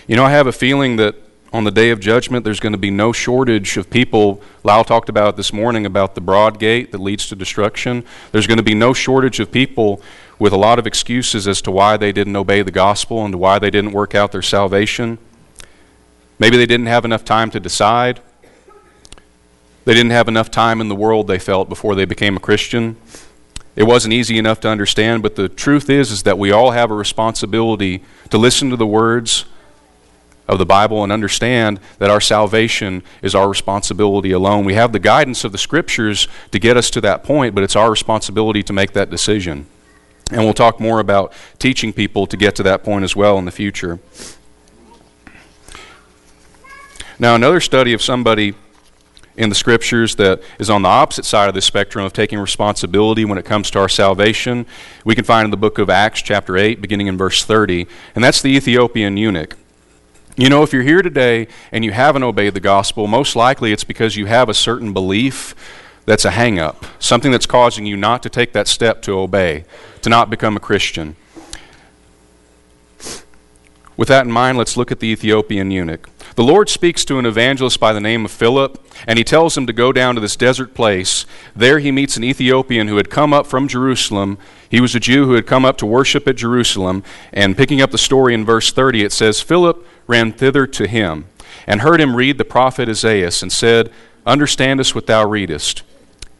You 0.07 0.15
know, 0.15 0.25
I 0.25 0.31
have 0.31 0.47
a 0.47 0.51
feeling 0.51 0.97
that 0.97 1.15
on 1.53 1.63
the 1.63 1.71
day 1.71 1.91
of 1.91 1.99
judgment, 1.99 2.43
there's 2.43 2.59
going 2.59 2.73
to 2.73 2.79
be 2.79 2.89
no 2.89 3.13
shortage 3.13 3.77
of 3.77 3.89
people. 3.89 4.41
Lyle 4.63 4.83
talked 4.83 5.07
about 5.07 5.37
this 5.37 5.53
morning 5.53 5.85
about 5.85 6.15
the 6.15 6.21
broad 6.21 6.59
gate 6.59 6.91
that 6.91 6.97
leads 6.97 7.29
to 7.29 7.35
destruction. 7.35 8.03
There's 8.31 8.47
going 8.47 8.57
to 8.57 8.63
be 8.63 8.73
no 8.73 8.91
shortage 8.91 9.39
of 9.39 9.51
people 9.51 10.01
with 10.39 10.51
a 10.51 10.57
lot 10.57 10.79
of 10.79 10.87
excuses 10.87 11.47
as 11.47 11.61
to 11.61 11.71
why 11.71 11.95
they 11.95 12.11
didn't 12.11 12.35
obey 12.35 12.63
the 12.63 12.71
gospel 12.71 13.23
and 13.23 13.35
why 13.35 13.59
they 13.59 13.69
didn't 13.69 13.91
work 13.91 14.15
out 14.15 14.31
their 14.31 14.41
salvation. 14.41 15.19
Maybe 16.39 16.57
they 16.57 16.65
didn't 16.65 16.87
have 16.87 17.05
enough 17.05 17.23
time 17.23 17.51
to 17.51 17.59
decide. 17.59 18.19
They 19.85 19.93
didn't 19.93 20.11
have 20.11 20.27
enough 20.27 20.49
time 20.49 20.81
in 20.81 20.87
the 20.87 20.95
world, 20.95 21.27
they 21.27 21.39
felt, 21.39 21.69
before 21.69 21.93
they 21.93 22.05
became 22.05 22.35
a 22.35 22.39
Christian. 22.39 22.97
It 23.75 23.83
wasn't 23.83 24.13
easy 24.13 24.37
enough 24.37 24.59
to 24.61 24.69
understand, 24.69 25.23
but 25.23 25.35
the 25.35 25.49
truth 25.49 25.89
is, 25.89 26.11
is 26.11 26.23
that 26.23 26.37
we 26.37 26.51
all 26.51 26.71
have 26.71 26.91
a 26.91 26.95
responsibility 26.95 28.03
to 28.29 28.37
listen 28.37 28.69
to 28.69 28.75
the 28.75 28.85
words 28.85 29.45
of 30.47 30.59
the 30.59 30.65
Bible 30.65 31.03
and 31.03 31.11
understand 31.11 31.79
that 31.97 32.09
our 32.09 32.21
salvation 32.21 33.01
is 33.21 33.33
our 33.33 33.47
responsibility 33.49 34.31
alone. 34.31 34.65
We 34.65 34.75
have 34.75 34.91
the 34.91 34.99
guidance 34.99 35.43
of 35.43 35.51
the 35.51 35.57
Scriptures 35.57 36.27
to 36.51 36.59
get 36.59 36.77
us 36.77 36.89
to 36.91 37.01
that 37.01 37.23
point, 37.23 37.55
but 37.55 37.63
it's 37.63 37.75
our 37.75 37.89
responsibility 37.89 38.61
to 38.63 38.73
make 38.73 38.93
that 38.93 39.09
decision. 39.09 39.65
And 40.31 40.41
we'll 40.41 40.53
talk 40.53 40.79
more 40.79 40.99
about 40.99 41.33
teaching 41.59 41.93
people 41.93 42.27
to 42.27 42.37
get 42.37 42.55
to 42.55 42.63
that 42.63 42.83
point 42.83 43.03
as 43.03 43.15
well 43.15 43.37
in 43.37 43.45
the 43.45 43.51
future. 43.51 43.99
Now, 47.19 47.35
another 47.35 47.59
study 47.59 47.93
of 47.93 48.01
somebody 48.01 48.55
in 49.35 49.49
the 49.49 49.55
scriptures 49.55 50.15
that 50.15 50.41
is 50.59 50.69
on 50.69 50.83
the 50.83 50.89
opposite 50.89 51.25
side 51.25 51.49
of 51.49 51.55
the 51.55 51.61
spectrum 51.61 52.05
of 52.05 52.13
taking 52.13 52.39
responsibility 52.39 53.25
when 53.25 53.37
it 53.37 53.45
comes 53.45 53.71
to 53.71 53.79
our 53.79 53.89
salvation, 53.89 54.65
we 55.03 55.15
can 55.15 55.23
find 55.23 55.45
in 55.45 55.51
the 55.51 55.57
book 55.57 55.79
of 55.79 55.89
Acts, 55.89 56.21
chapter 56.21 56.57
8, 56.57 56.81
beginning 56.81 57.07
in 57.07 57.17
verse 57.17 57.43
30, 57.43 57.87
and 58.15 58.23
that's 58.23 58.41
the 58.41 58.55
Ethiopian 58.55 59.17
eunuch. 59.17 59.55
You 60.35 60.49
know, 60.49 60.63
if 60.63 60.73
you're 60.73 60.83
here 60.83 61.01
today 61.01 61.47
and 61.71 61.85
you 61.85 61.91
haven't 61.91 62.23
obeyed 62.23 62.53
the 62.55 62.59
gospel, 62.59 63.05
most 63.07 63.35
likely 63.35 63.71
it's 63.71 63.83
because 63.83 64.15
you 64.15 64.25
have 64.25 64.49
a 64.49 64.53
certain 64.53 64.91
belief 64.91 65.55
that's 66.05 66.25
a 66.25 66.31
hang 66.31 66.59
up, 66.59 66.85
something 66.99 67.31
that's 67.31 67.45
causing 67.45 67.85
you 67.85 67.95
not 67.95 68.23
to 68.23 68.29
take 68.29 68.53
that 68.53 68.67
step 68.67 69.01
to 69.03 69.17
obey, 69.17 69.63
to 70.01 70.09
not 70.09 70.29
become 70.29 70.57
a 70.57 70.59
Christian. 70.59 71.15
With 73.95 74.07
that 74.07 74.25
in 74.25 74.31
mind, 74.31 74.57
let's 74.57 74.75
look 74.75 74.91
at 74.91 74.99
the 74.99 75.07
Ethiopian 75.07 75.69
eunuch. 75.69 76.09
The 76.35 76.43
Lord 76.43 76.67
speaks 76.67 77.05
to 77.05 77.19
an 77.19 77.27
evangelist 77.27 77.79
by 77.79 77.93
the 77.93 77.99
name 77.99 78.25
of 78.25 78.31
Philip, 78.31 78.83
and 79.05 79.19
he 79.19 79.23
tells 79.23 79.55
him 79.55 79.67
to 79.67 79.73
go 79.73 79.91
down 79.91 80.15
to 80.15 80.21
this 80.21 80.35
desert 80.35 80.73
place. 80.73 81.27
There 81.55 81.77
he 81.77 81.91
meets 81.91 82.17
an 82.17 82.23
Ethiopian 82.23 82.87
who 82.87 82.97
had 82.97 83.11
come 83.11 83.33
up 83.33 83.45
from 83.45 83.67
Jerusalem. 83.67 84.39
He 84.67 84.81
was 84.81 84.95
a 84.95 84.99
Jew 84.99 85.25
who 85.25 85.33
had 85.33 85.45
come 85.45 85.63
up 85.63 85.77
to 85.77 85.85
worship 85.85 86.27
at 86.27 86.37
Jerusalem. 86.37 87.03
And 87.31 87.55
picking 87.55 87.81
up 87.81 87.91
the 87.91 87.99
story 87.99 88.33
in 88.33 88.45
verse 88.45 88.71
30, 88.71 89.03
it 89.03 89.11
says 89.11 89.41
Philip 89.41 89.85
ran 90.07 90.33
thither 90.33 90.65
to 90.65 90.87
him, 90.87 91.25
and 91.67 91.81
heard 91.81 92.01
him 92.01 92.15
read 92.15 92.39
the 92.39 92.45
prophet 92.45 92.89
Isaiah, 92.89 93.31
and 93.41 93.51
said, 93.51 93.91
Understandest 94.25 94.95
what 94.95 95.05
thou 95.05 95.27
readest? 95.27 95.83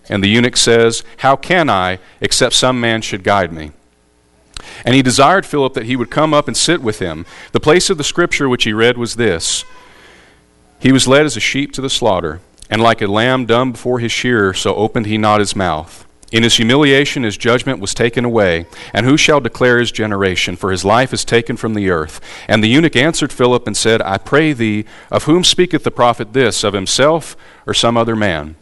And 0.09 0.23
the 0.23 0.29
eunuch 0.29 0.57
says, 0.57 1.03
How 1.17 1.35
can 1.35 1.69
I, 1.69 1.99
except 2.19 2.55
some 2.55 2.79
man 2.81 3.01
should 3.01 3.23
guide 3.23 3.53
me? 3.53 3.71
And 4.85 4.95
he 4.95 5.01
desired 5.01 5.45
Philip 5.45 5.73
that 5.73 5.85
he 5.85 5.95
would 5.95 6.09
come 6.09 6.33
up 6.33 6.47
and 6.47 6.55
sit 6.55 6.81
with 6.81 6.99
him. 6.99 7.25
The 7.51 7.59
place 7.59 7.89
of 7.89 7.97
the 7.97 8.03
scripture 8.03 8.49
which 8.49 8.63
he 8.63 8.73
read 8.73 8.97
was 8.97 9.15
this 9.15 9.65
He 10.79 10.91
was 10.91 11.07
led 11.07 11.25
as 11.25 11.37
a 11.37 11.41
sheep 11.41 11.71
to 11.73 11.81
the 11.81 11.89
slaughter, 11.89 12.41
and 12.69 12.81
like 12.81 13.01
a 13.01 13.07
lamb 13.07 13.45
dumb 13.45 13.71
before 13.73 13.99
his 13.99 14.11
shearer, 14.11 14.53
so 14.53 14.75
opened 14.75 15.05
he 15.05 15.17
not 15.17 15.39
his 15.39 15.55
mouth. 15.55 16.03
In 16.33 16.41
his 16.41 16.57
humiliation, 16.57 17.21
his 17.21 17.37
judgment 17.37 17.79
was 17.79 17.93
taken 17.93 18.25
away. 18.25 18.65
And 18.91 19.05
who 19.05 19.17
shall 19.17 19.39
declare 19.39 19.79
his 19.79 19.91
generation? 19.91 20.55
For 20.55 20.71
his 20.71 20.83
life 20.83 21.13
is 21.13 21.23
taken 21.23 21.57
from 21.57 21.75
the 21.75 21.91
earth. 21.91 22.19
And 22.47 22.63
the 22.63 22.67
eunuch 22.67 22.95
answered 22.95 23.31
Philip 23.31 23.67
and 23.67 23.77
said, 23.77 24.01
I 24.01 24.17
pray 24.17 24.51
thee, 24.51 24.85
of 25.11 25.25
whom 25.25 25.43
speaketh 25.43 25.83
the 25.83 25.91
prophet 25.91 26.33
this, 26.33 26.63
of 26.63 26.73
himself 26.73 27.37
or 27.67 27.75
some 27.75 27.95
other 27.95 28.15
man? 28.15 28.55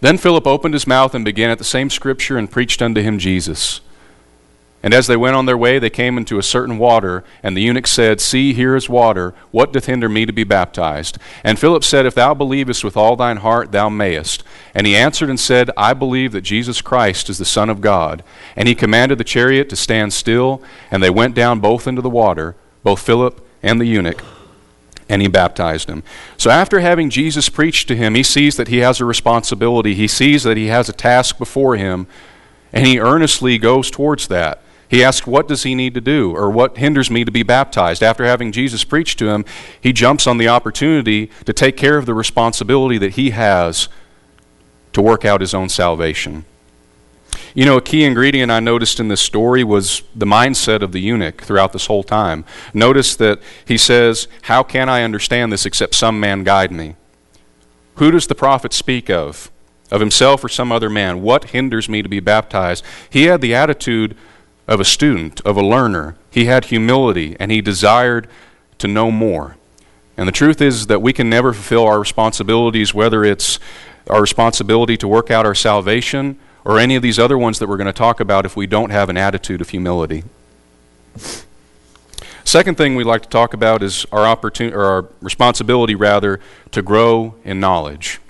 Then 0.00 0.18
Philip 0.18 0.48
opened 0.48 0.74
his 0.74 0.86
mouth 0.86 1.14
and 1.14 1.24
began 1.24 1.48
at 1.48 1.58
the 1.58 1.64
same 1.64 1.90
scripture 1.90 2.36
and 2.36 2.50
preached 2.50 2.82
unto 2.82 3.00
him 3.00 3.20
Jesus. 3.20 3.80
And 4.84 4.92
as 4.92 5.06
they 5.06 5.16
went 5.16 5.34
on 5.34 5.46
their 5.46 5.56
way, 5.56 5.78
they 5.78 5.88
came 5.88 6.18
into 6.18 6.36
a 6.36 6.42
certain 6.42 6.76
water, 6.76 7.24
and 7.42 7.56
the 7.56 7.62
eunuch 7.62 7.86
said, 7.86 8.20
See, 8.20 8.52
here 8.52 8.76
is 8.76 8.86
water. 8.86 9.32
What 9.50 9.72
doth 9.72 9.86
hinder 9.86 10.10
me 10.10 10.26
to 10.26 10.32
be 10.32 10.44
baptized? 10.44 11.16
And 11.42 11.58
Philip 11.58 11.82
said, 11.82 12.04
If 12.04 12.14
thou 12.14 12.34
believest 12.34 12.84
with 12.84 12.94
all 12.94 13.16
thine 13.16 13.38
heart, 13.38 13.72
thou 13.72 13.88
mayest. 13.88 14.44
And 14.74 14.86
he 14.86 14.94
answered 14.94 15.30
and 15.30 15.40
said, 15.40 15.70
I 15.74 15.94
believe 15.94 16.32
that 16.32 16.42
Jesus 16.42 16.82
Christ 16.82 17.30
is 17.30 17.38
the 17.38 17.46
Son 17.46 17.70
of 17.70 17.80
God. 17.80 18.22
And 18.56 18.68
he 18.68 18.74
commanded 18.74 19.16
the 19.16 19.24
chariot 19.24 19.70
to 19.70 19.76
stand 19.76 20.12
still, 20.12 20.62
and 20.90 21.02
they 21.02 21.08
went 21.08 21.34
down 21.34 21.60
both 21.60 21.88
into 21.88 22.02
the 22.02 22.10
water, 22.10 22.54
both 22.82 23.00
Philip 23.00 23.40
and 23.62 23.80
the 23.80 23.86
eunuch 23.86 24.22
and 25.06 25.20
he 25.20 25.28
baptized 25.28 25.88
him. 25.88 26.02
So, 26.38 26.50
after 26.50 26.80
having 26.80 27.10
Jesus 27.10 27.50
preached 27.50 27.88
to 27.88 27.96
him, 27.96 28.14
he 28.14 28.22
sees 28.22 28.56
that 28.56 28.68
he 28.68 28.78
has 28.78 29.00
a 29.00 29.04
responsibility. 29.04 29.94
He 29.94 30.08
sees 30.08 30.44
that 30.44 30.56
he 30.56 30.68
has 30.68 30.88
a 30.88 30.94
task 30.94 31.36
before 31.36 31.76
him, 31.76 32.06
and 32.72 32.86
he 32.86 32.98
earnestly 32.98 33.58
goes 33.58 33.90
towards 33.90 34.28
that. 34.28 34.62
He 34.88 35.02
asks, 35.02 35.26
What 35.26 35.48
does 35.48 35.62
he 35.62 35.74
need 35.74 35.94
to 35.94 36.00
do? 36.00 36.34
Or 36.34 36.50
what 36.50 36.76
hinders 36.76 37.10
me 37.10 37.24
to 37.24 37.30
be 37.30 37.42
baptized? 37.42 38.02
After 38.02 38.24
having 38.24 38.52
Jesus 38.52 38.84
preach 38.84 39.16
to 39.16 39.28
him, 39.28 39.44
he 39.80 39.92
jumps 39.92 40.26
on 40.26 40.38
the 40.38 40.48
opportunity 40.48 41.30
to 41.44 41.52
take 41.52 41.76
care 41.76 41.98
of 41.98 42.06
the 42.06 42.14
responsibility 42.14 42.98
that 42.98 43.14
he 43.14 43.30
has 43.30 43.88
to 44.92 45.02
work 45.02 45.24
out 45.24 45.40
his 45.40 45.54
own 45.54 45.68
salvation. 45.68 46.44
You 47.54 47.64
know, 47.64 47.76
a 47.76 47.82
key 47.82 48.04
ingredient 48.04 48.50
I 48.50 48.60
noticed 48.60 48.98
in 48.98 49.08
this 49.08 49.20
story 49.20 49.62
was 49.62 50.02
the 50.14 50.26
mindset 50.26 50.82
of 50.82 50.92
the 50.92 51.00
eunuch 51.00 51.40
throughout 51.40 51.72
this 51.72 51.86
whole 51.86 52.02
time. 52.02 52.44
Notice 52.72 53.14
that 53.16 53.40
he 53.64 53.78
says, 53.78 54.26
How 54.42 54.62
can 54.62 54.88
I 54.88 55.02
understand 55.02 55.52
this 55.52 55.66
except 55.66 55.94
some 55.94 56.18
man 56.18 56.42
guide 56.42 56.72
me? 56.72 56.96
Who 57.96 58.10
does 58.10 58.26
the 58.26 58.34
prophet 58.34 58.72
speak 58.72 59.08
of? 59.08 59.50
Of 59.90 60.00
himself 60.00 60.42
or 60.42 60.48
some 60.48 60.72
other 60.72 60.90
man? 60.90 61.22
What 61.22 61.50
hinders 61.50 61.88
me 61.88 62.02
to 62.02 62.08
be 62.08 62.18
baptized? 62.18 62.84
He 63.08 63.24
had 63.24 63.40
the 63.40 63.54
attitude 63.54 64.16
of 64.66 64.80
a 64.80 64.84
student, 64.84 65.40
of 65.42 65.56
a 65.56 65.62
learner. 65.62 66.16
He 66.30 66.46
had 66.46 66.66
humility, 66.66 67.36
and 67.38 67.50
he 67.50 67.60
desired 67.60 68.28
to 68.78 68.88
know 68.88 69.10
more. 69.10 69.56
And 70.16 70.28
the 70.28 70.32
truth 70.32 70.60
is 70.60 70.86
that 70.86 71.02
we 71.02 71.12
can 71.12 71.28
never 71.28 71.52
fulfill 71.52 71.84
our 71.84 71.98
responsibilities, 71.98 72.94
whether 72.94 73.24
it's 73.24 73.58
our 74.08 74.20
responsibility 74.20 74.96
to 74.98 75.08
work 75.08 75.30
out 75.30 75.46
our 75.46 75.54
salvation 75.54 76.38
or 76.64 76.78
any 76.78 76.94
of 76.94 77.02
these 77.02 77.18
other 77.18 77.36
ones 77.36 77.58
that 77.58 77.68
we're 77.68 77.76
going 77.76 77.86
to 77.86 77.92
talk 77.92 78.20
about, 78.20 78.46
if 78.46 78.56
we 78.56 78.66
don't 78.66 78.90
have 78.90 79.10
an 79.10 79.16
attitude 79.16 79.60
of 79.60 79.70
humility. 79.70 80.24
Second 82.44 82.76
thing 82.76 82.94
we'd 82.94 83.04
like 83.04 83.22
to 83.22 83.28
talk 83.28 83.54
about 83.54 83.82
is 83.82 84.06
our 84.12 84.26
opportunity 84.26 84.74
or 84.74 84.84
our 84.84 85.08
responsibility 85.20 85.94
rather 85.94 86.40
to 86.70 86.82
grow 86.82 87.34
in 87.44 87.58
knowledge. 87.58 88.20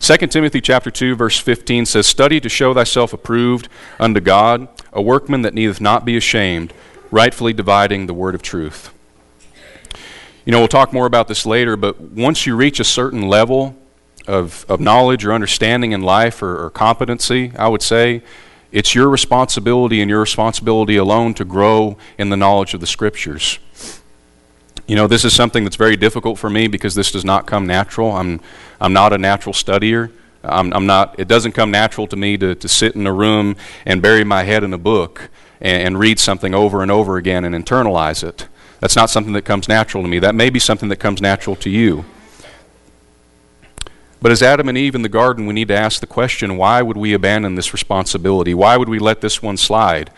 2 0.00 0.16
Timothy 0.26 0.60
chapter 0.60 0.90
2 0.90 1.14
verse 1.16 1.38
15 1.38 1.86
says 1.86 2.06
study 2.06 2.38
to 2.40 2.48
show 2.48 2.74
thyself 2.74 3.12
approved 3.12 3.68
unto 3.98 4.20
God 4.20 4.68
a 4.96 5.02
workman 5.02 5.42
that 5.42 5.54
needeth 5.54 5.80
not 5.80 6.04
be 6.04 6.16
ashamed, 6.16 6.72
rightfully 7.10 7.52
dividing 7.52 8.06
the 8.06 8.14
word 8.14 8.34
of 8.34 8.42
truth. 8.42 8.92
You 10.46 10.52
know, 10.52 10.58
we'll 10.58 10.68
talk 10.68 10.92
more 10.92 11.06
about 11.06 11.28
this 11.28 11.44
later, 11.44 11.76
but 11.76 12.00
once 12.00 12.46
you 12.46 12.56
reach 12.56 12.80
a 12.80 12.84
certain 12.84 13.28
level 13.28 13.76
of, 14.26 14.64
of 14.68 14.80
knowledge 14.80 15.24
or 15.24 15.32
understanding 15.32 15.92
in 15.92 16.00
life 16.00 16.42
or, 16.42 16.64
or 16.64 16.70
competency, 16.70 17.52
I 17.58 17.68
would 17.68 17.82
say, 17.82 18.22
it's 18.72 18.94
your 18.94 19.08
responsibility 19.08 20.00
and 20.00 20.08
your 20.08 20.20
responsibility 20.20 20.96
alone 20.96 21.34
to 21.34 21.44
grow 21.44 21.96
in 22.18 22.30
the 22.30 22.36
knowledge 22.36 22.74
of 22.74 22.80
the 22.80 22.86
Scriptures. 22.86 23.58
You 24.86 24.96
know, 24.96 25.06
this 25.06 25.24
is 25.24 25.34
something 25.34 25.64
that's 25.64 25.76
very 25.76 25.96
difficult 25.96 26.38
for 26.38 26.48
me 26.48 26.68
because 26.68 26.94
this 26.94 27.12
does 27.12 27.24
not 27.24 27.46
come 27.46 27.66
natural. 27.66 28.12
I'm, 28.12 28.40
I'm 28.80 28.92
not 28.92 29.12
a 29.12 29.18
natural 29.18 29.52
studier. 29.52 30.10
I'm, 30.48 30.72
I'm 30.72 30.86
not, 30.86 31.18
it 31.18 31.28
doesn't 31.28 31.52
come 31.52 31.70
natural 31.70 32.06
to 32.08 32.16
me 32.16 32.36
to, 32.38 32.54
to 32.54 32.68
sit 32.68 32.94
in 32.94 33.06
a 33.06 33.12
room 33.12 33.56
and 33.84 34.00
bury 34.00 34.24
my 34.24 34.44
head 34.44 34.64
in 34.64 34.72
a 34.72 34.78
book 34.78 35.30
and, 35.60 35.82
and 35.82 35.98
read 35.98 36.18
something 36.18 36.54
over 36.54 36.82
and 36.82 36.90
over 36.90 37.16
again 37.16 37.44
and 37.44 37.54
internalize 37.54 38.22
it. 38.22 38.48
That's 38.80 38.96
not 38.96 39.10
something 39.10 39.32
that 39.32 39.42
comes 39.42 39.68
natural 39.68 40.02
to 40.02 40.08
me. 40.08 40.18
That 40.18 40.34
may 40.34 40.50
be 40.50 40.58
something 40.58 40.88
that 40.90 40.96
comes 40.96 41.20
natural 41.20 41.56
to 41.56 41.70
you. 41.70 42.04
But 44.20 44.32
as 44.32 44.42
Adam 44.42 44.68
and 44.68 44.78
Eve 44.78 44.94
in 44.94 45.02
the 45.02 45.08
garden, 45.08 45.46
we 45.46 45.54
need 45.54 45.68
to 45.68 45.76
ask 45.76 46.00
the 46.00 46.06
question 46.06 46.56
why 46.56 46.82
would 46.82 46.96
we 46.96 47.12
abandon 47.12 47.54
this 47.54 47.72
responsibility? 47.72 48.54
Why 48.54 48.76
would 48.76 48.88
we 48.88 48.98
let 48.98 49.20
this 49.20 49.42
one 49.42 49.56
slide? 49.56 50.10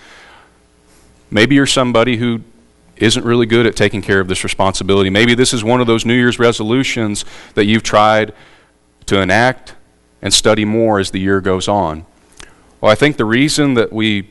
Maybe 1.31 1.57
you're 1.57 1.67
somebody 1.67 2.17
who 2.17 2.43
isn't 2.97 3.25
really 3.25 3.47
good 3.47 3.67
at 3.67 3.77
taking 3.77 4.03
care 4.03 4.21
of 4.21 4.29
this 4.29 4.45
responsibility. 4.45 5.11
Maybe 5.11 5.35
this 5.35 5.53
is 5.53 5.63
one 5.63 5.81
of 5.81 5.87
those 5.87 6.05
New 6.05 6.15
Year's 6.15 6.39
resolutions 6.39 7.25
that 7.55 7.65
you've 7.65 7.83
tried 7.83 8.33
to 9.07 9.21
enact 9.21 9.75
and 10.21 10.33
study 10.33 10.65
more 10.65 10.99
as 10.99 11.11
the 11.11 11.21
year 11.21 11.41
goes 11.41 11.69
on. 11.69 12.07
Well, 12.81 12.93
I 12.93 12.95
think 12.95 13.17
the 13.17 13.25
reason 13.25 13.75
that 13.75 13.93
we 13.93 14.31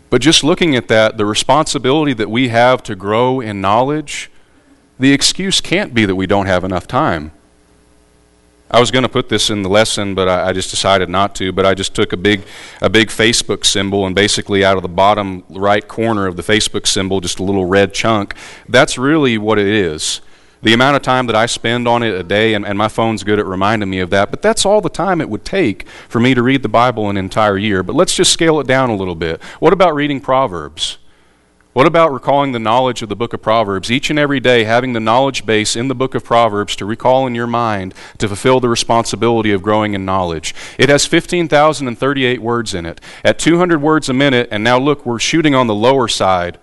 But 0.08 0.22
just 0.22 0.42
looking 0.42 0.74
at 0.74 0.88
that, 0.88 1.18
the 1.18 1.26
responsibility 1.26 2.14
that 2.14 2.30
we 2.30 2.48
have 2.48 2.82
to 2.84 2.96
grow 2.96 3.40
in 3.40 3.60
knowledge, 3.60 4.30
the 4.98 5.12
excuse 5.12 5.60
can't 5.60 5.94
be 5.94 6.04
that 6.06 6.14
we 6.14 6.26
don't 6.26 6.46
have 6.46 6.64
enough 6.64 6.86
time. 6.86 7.32
I 8.68 8.80
was 8.80 8.90
going 8.90 9.04
to 9.04 9.08
put 9.08 9.28
this 9.28 9.48
in 9.48 9.62
the 9.62 9.68
lesson, 9.68 10.16
but 10.16 10.28
I, 10.28 10.48
I, 10.48 10.52
just 10.52 10.70
decided 10.70 11.08
not 11.08 11.36
to. 11.36 11.52
But 11.52 11.66
I 11.66 11.74
just 11.74 11.94
took 11.94 12.12
a 12.12 12.16
big, 12.16 12.42
a 12.82 12.90
big 12.90 13.08
Facebook 13.08 13.64
symbol, 13.64 14.06
and 14.06 14.14
basically 14.14 14.64
out 14.64 14.76
of 14.76 14.82
the 14.82 14.88
bottom 14.88 15.44
right 15.48 15.86
corner 15.86 16.26
of 16.26 16.36
the 16.36 16.42
Facebook 16.42 16.86
symbol, 16.86 17.20
just 17.20 17.38
a 17.38 17.44
little 17.44 17.64
red 17.64 17.94
chunk. 17.94 18.34
That's 18.68 18.98
really 18.98 19.38
what 19.38 19.58
it 19.58 19.68
is. 19.68 20.20
The 20.62 20.72
amount 20.72 20.96
of 20.96 21.02
time 21.02 21.26
that 21.26 21.36
I 21.36 21.46
spend 21.46 21.86
on 21.86 22.02
it 22.02 22.12
a 22.14 22.24
day, 22.24 22.54
and, 22.54 22.66
and 22.66 22.76
my 22.76 22.88
phone's 22.88 23.22
good 23.22 23.38
at 23.38 23.46
reminding 23.46 23.88
me 23.88 24.00
of 24.00 24.10
that, 24.10 24.30
but 24.30 24.42
that's 24.42 24.66
all 24.66 24.80
the 24.80 24.88
time 24.88 25.20
it 25.20 25.30
would 25.30 25.44
take 25.44 25.86
for 26.08 26.18
me 26.18 26.34
to 26.34 26.42
read 26.42 26.62
the 26.62 26.68
Bible 26.68 27.08
an 27.08 27.16
entire 27.16 27.56
year. 27.56 27.84
But 27.84 27.94
let's 27.94 28.16
just 28.16 28.32
scale 28.32 28.58
it 28.58 28.66
down 28.66 28.90
a 28.90 28.96
little 28.96 29.14
bit. 29.14 29.40
What 29.60 29.72
about 29.72 29.94
reading 29.94 30.20
Proverbs? 30.20 30.98
What 31.76 31.87
about 31.87 32.11
recalling 32.11 32.52
the 32.52 32.59
knowledge 32.59 33.02
of 33.02 33.11
the 33.11 33.14
book 33.14 33.35
of 33.35 33.42
Proverbs? 33.42 33.90
Each 33.90 34.09
and 34.09 34.18
every 34.18 34.40
day, 34.40 34.64
having 34.64 34.95
the 34.95 34.99
knowledge 34.99 35.45
base 35.45 35.76
in 35.76 35.88
the 35.88 35.95
book 35.95 36.14
of 36.14 36.25
Proverbs 36.25 36.75
to 36.76 36.87
recall 36.87 37.26
in 37.26 37.35
your 37.35 37.47
mind 37.47 37.92
to 38.16 38.26
fulfill 38.26 38.61
the 38.61 38.68
responsibility 38.71 39.52
of 39.52 39.61
growing 39.62 39.92
in 39.92 40.06
knowledge. 40.06 40.54
It 40.78 40.88
has 40.88 41.04
15,038 41.04 42.40
words 42.40 42.73
in 42.73 42.87
it. 42.87 42.99
At 43.23 43.38
200 43.38 43.83
words 43.83 44.09
a 44.09 44.14
minute, 44.14 44.49
and 44.50 44.64
now 44.64 44.78
look, 44.78 45.04
we're 45.04 45.18
shooting 45.18 45.54
on 45.54 45.66
the 45.66 45.75
lower 45.75 46.09
side 46.09 46.56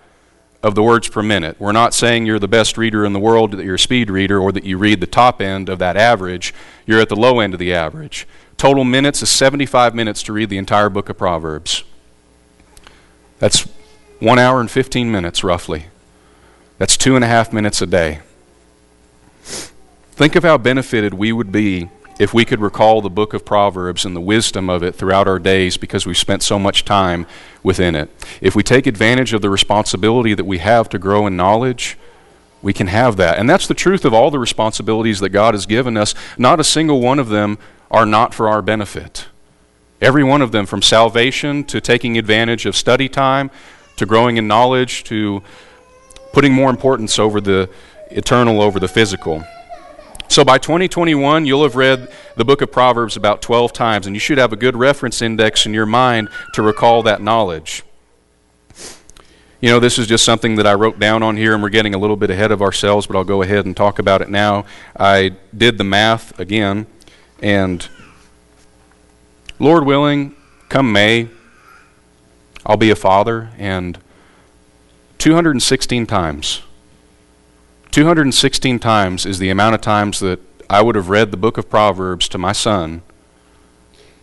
of 0.64 0.74
the 0.74 0.82
words 0.82 1.08
per 1.08 1.22
minute. 1.22 1.60
We're 1.60 1.70
not 1.70 1.94
saying 1.94 2.26
you're 2.26 2.40
the 2.40 2.48
best 2.48 2.76
reader 2.76 3.04
in 3.04 3.12
the 3.12 3.20
world, 3.20 3.52
that 3.52 3.64
you're 3.64 3.76
a 3.76 3.78
speed 3.78 4.10
reader, 4.10 4.40
or 4.40 4.50
that 4.50 4.64
you 4.64 4.78
read 4.78 4.98
the 4.98 5.06
top 5.06 5.40
end 5.40 5.68
of 5.68 5.78
that 5.78 5.96
average. 5.96 6.52
You're 6.86 7.00
at 7.00 7.08
the 7.08 7.14
low 7.14 7.38
end 7.38 7.54
of 7.54 7.60
the 7.60 7.72
average. 7.72 8.26
Total 8.56 8.82
minutes 8.82 9.22
is 9.22 9.30
75 9.30 9.94
minutes 9.94 10.24
to 10.24 10.32
read 10.32 10.50
the 10.50 10.58
entire 10.58 10.88
book 10.88 11.08
of 11.08 11.16
Proverbs. 11.16 11.84
That's 13.38 13.68
one 14.24 14.38
hour 14.38 14.60
and 14.60 14.70
15 14.70 15.12
minutes, 15.12 15.44
roughly. 15.44 15.86
That's 16.78 16.96
two 16.96 17.14
and 17.14 17.24
a 17.24 17.28
half 17.28 17.52
minutes 17.52 17.82
a 17.82 17.86
day. 17.86 18.20
Think 19.42 20.34
of 20.34 20.42
how 20.42 20.56
benefited 20.56 21.12
we 21.14 21.30
would 21.30 21.52
be 21.52 21.90
if 22.18 22.32
we 22.32 22.44
could 22.44 22.60
recall 22.60 23.02
the 23.02 23.10
book 23.10 23.34
of 23.34 23.44
Proverbs 23.44 24.04
and 24.04 24.16
the 24.16 24.20
wisdom 24.20 24.70
of 24.70 24.82
it 24.82 24.94
throughout 24.94 25.28
our 25.28 25.38
days 25.38 25.76
because 25.76 26.06
we've 26.06 26.16
spent 26.16 26.42
so 26.42 26.58
much 26.58 26.84
time 26.84 27.26
within 27.62 27.94
it. 27.94 28.08
If 28.40 28.54
we 28.54 28.62
take 28.62 28.86
advantage 28.86 29.32
of 29.34 29.42
the 29.42 29.50
responsibility 29.50 30.32
that 30.34 30.44
we 30.44 30.58
have 30.58 30.88
to 30.90 30.98
grow 30.98 31.26
in 31.26 31.36
knowledge, 31.36 31.98
we 32.62 32.72
can 32.72 32.86
have 32.86 33.16
that. 33.16 33.38
And 33.38 33.50
that's 33.50 33.66
the 33.66 33.74
truth 33.74 34.04
of 34.04 34.14
all 34.14 34.30
the 34.30 34.38
responsibilities 34.38 35.20
that 35.20 35.30
God 35.30 35.52
has 35.52 35.66
given 35.66 35.96
us. 35.96 36.14
Not 36.38 36.60
a 36.60 36.64
single 36.64 37.00
one 37.00 37.18
of 37.18 37.28
them 37.28 37.58
are 37.90 38.06
not 38.06 38.32
for 38.32 38.48
our 38.48 38.62
benefit. 38.62 39.26
Every 40.00 40.24
one 40.24 40.40
of 40.40 40.50
them, 40.50 40.64
from 40.64 40.80
salvation 40.82 41.64
to 41.64 41.80
taking 41.80 42.16
advantage 42.16 42.64
of 42.64 42.76
study 42.76 43.08
time 43.08 43.50
to 43.96 44.06
growing 44.06 44.36
in 44.36 44.46
knowledge, 44.46 45.04
to 45.04 45.42
putting 46.32 46.52
more 46.52 46.70
importance 46.70 47.18
over 47.18 47.40
the 47.40 47.70
eternal 48.10 48.60
over 48.60 48.80
the 48.80 48.88
physical. 48.88 49.44
So 50.28 50.44
by 50.44 50.58
2021, 50.58 51.46
you'll 51.46 51.62
have 51.62 51.76
read 51.76 52.10
the 52.36 52.44
book 52.44 52.62
of 52.62 52.72
Proverbs 52.72 53.16
about 53.16 53.42
12 53.42 53.72
times, 53.72 54.06
and 54.06 54.16
you 54.16 54.20
should 54.20 54.38
have 54.38 54.52
a 54.52 54.56
good 54.56 54.74
reference 54.74 55.22
index 55.22 55.66
in 55.66 55.74
your 55.74 55.86
mind 55.86 56.28
to 56.54 56.62
recall 56.62 57.02
that 57.04 57.22
knowledge. 57.22 57.82
You 59.60 59.70
know, 59.70 59.80
this 59.80 59.98
is 59.98 60.06
just 60.06 60.24
something 60.24 60.56
that 60.56 60.66
I 60.66 60.74
wrote 60.74 60.98
down 60.98 61.22
on 61.22 61.36
here, 61.36 61.54
and 61.54 61.62
we're 61.62 61.68
getting 61.68 61.94
a 61.94 61.98
little 61.98 62.16
bit 62.16 62.30
ahead 62.30 62.50
of 62.52 62.62
ourselves, 62.62 63.06
but 63.06 63.16
I'll 63.16 63.24
go 63.24 63.42
ahead 63.42 63.64
and 63.64 63.76
talk 63.76 63.98
about 63.98 64.22
it 64.22 64.28
now. 64.28 64.66
I 64.98 65.36
did 65.56 65.78
the 65.78 65.84
math 65.84 66.38
again, 66.38 66.86
and 67.40 67.88
Lord 69.58 69.86
willing, 69.86 70.34
come 70.68 70.92
May, 70.92 71.28
I'll 72.66 72.78
be 72.78 72.90
a 72.90 72.96
father, 72.96 73.50
and 73.58 73.98
216 75.18 76.06
times. 76.06 76.62
216 77.90 78.78
times 78.78 79.26
is 79.26 79.38
the 79.38 79.50
amount 79.50 79.74
of 79.74 79.80
times 79.82 80.18
that 80.20 80.40
I 80.70 80.80
would 80.80 80.96
have 80.96 81.10
read 81.10 81.30
the 81.30 81.36
book 81.36 81.58
of 81.58 81.68
Proverbs 81.68 82.26
to 82.30 82.38
my 82.38 82.52
son 82.52 83.02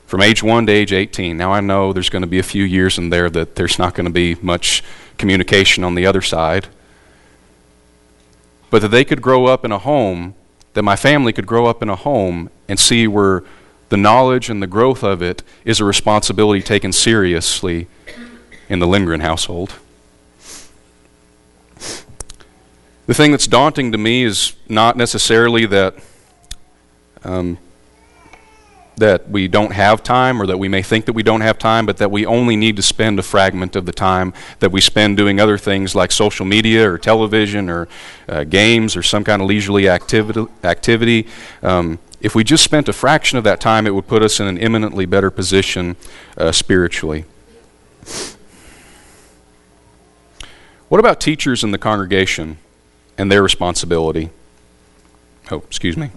from 0.08 0.22
age 0.22 0.42
1 0.42 0.66
to 0.66 0.72
age 0.72 0.92
18. 0.92 1.38
Now, 1.38 1.54
I 1.54 1.62
know 1.62 1.94
there's 1.94 2.10
going 2.10 2.24
to 2.24 2.28
be 2.28 2.40
a 2.40 2.44
few 2.44 2.64
years 2.64 2.98
in 2.98 3.12
there 3.12 3.30
that 3.30 3.56
there's 3.56 3.78
not 3.78 3.94
going 3.94 4.08
to 4.08 4.12
be 4.12 4.36
much 4.42 4.84
communication 5.18 5.84
on 5.84 5.94
the 5.96 6.06
other 6.08 6.22
side. 6.22 6.68
But 8.72 8.82
that 8.82 8.90
they 8.90 9.06
could 9.06 9.22
grow 9.22 9.46
up 9.46 9.64
in 9.64 9.72
a 9.72 9.78
home, 9.78 10.34
that 10.74 10.84
my 10.84 10.96
family 10.96 11.32
could 11.32 11.46
grow 11.46 11.68
up 11.68 11.84
in 11.84 11.90
a 11.90 11.96
home 11.96 12.50
and 12.68 12.80
see 12.80 13.08
where 13.08 13.44
the 13.90 13.98
knowledge 13.98 14.50
and 14.50 14.62
the 14.64 14.68
growth 14.68 15.04
of 15.04 15.22
it 15.22 15.44
is 15.64 15.80
a 15.80 15.86
responsibility 15.86 16.62
taken 16.62 16.92
seriously 16.92 17.88
in 18.72 18.80
the 18.80 18.88
Lindgren 18.88 19.20
household. 19.20 19.74
The 23.06 23.14
thing 23.14 23.32
that's 23.32 23.48
daunting 23.48 23.92
to 23.92 23.98
me 23.98 24.24
is 24.24 24.54
not 24.70 24.96
necessarily 24.96 25.66
that 25.66 25.96
um, 27.26 27.58
that 28.96 29.30
we 29.30 29.50
don't 29.50 29.74
have 29.74 30.04
time 30.04 30.42
or 30.42 30.48
that 30.48 30.58
we 30.58 30.70
may 30.70 30.82
think 30.82 31.06
that 31.06 31.14
we 31.14 31.24
don't 31.24 31.42
have 31.42 31.58
time, 31.58 31.86
but 31.86 31.98
that 31.98 32.12
we 32.12 32.26
only 32.26 32.56
need 32.56 32.78
to 32.78 32.82
spend 32.82 33.20
a 33.20 33.24
fragment 33.24 33.76
of 33.76 33.86
the 33.86 33.92
time 33.92 34.34
that 34.60 34.72
we 34.72 34.80
spend 34.80 35.18
doing 35.18 35.40
other 35.40 35.58
things 35.58 35.94
like 35.94 36.12
social 36.12 36.46
media 36.46 36.90
or 36.90 36.98
television 36.98 37.70
or 37.70 37.90
uh, 38.30 38.46
games 38.46 38.96
or 38.96 39.04
some 39.04 39.26
kind 39.26 39.42
of 39.42 39.50
leisurely 39.50 39.90
activity. 39.90 40.46
activity. 40.64 41.28
Um, 41.62 42.00
if 42.22 42.36
we 42.36 42.46
just 42.46 42.64
spent 42.64 42.88
a 42.88 42.94
fraction 42.94 43.38
of 43.38 43.44
that 43.44 43.60
time, 43.60 43.86
it 43.86 43.94
would 43.94 44.08
put 44.08 44.24
us 44.24 44.40
in 44.40 44.48
an 44.48 44.58
eminently 44.58 45.06
better 45.06 45.30
position 45.30 45.98
uh, 46.38 46.54
spiritually. 46.54 47.26
What 50.92 51.00
about 51.00 51.22
teachers 51.22 51.64
in 51.64 51.72
the 51.72 51.78
congregation 51.78 52.58
and 53.18 53.32
their 53.32 53.42
responsibility? 53.42 54.30
Oh, 55.50 55.60
excuse 55.60 55.96
me 55.96 56.12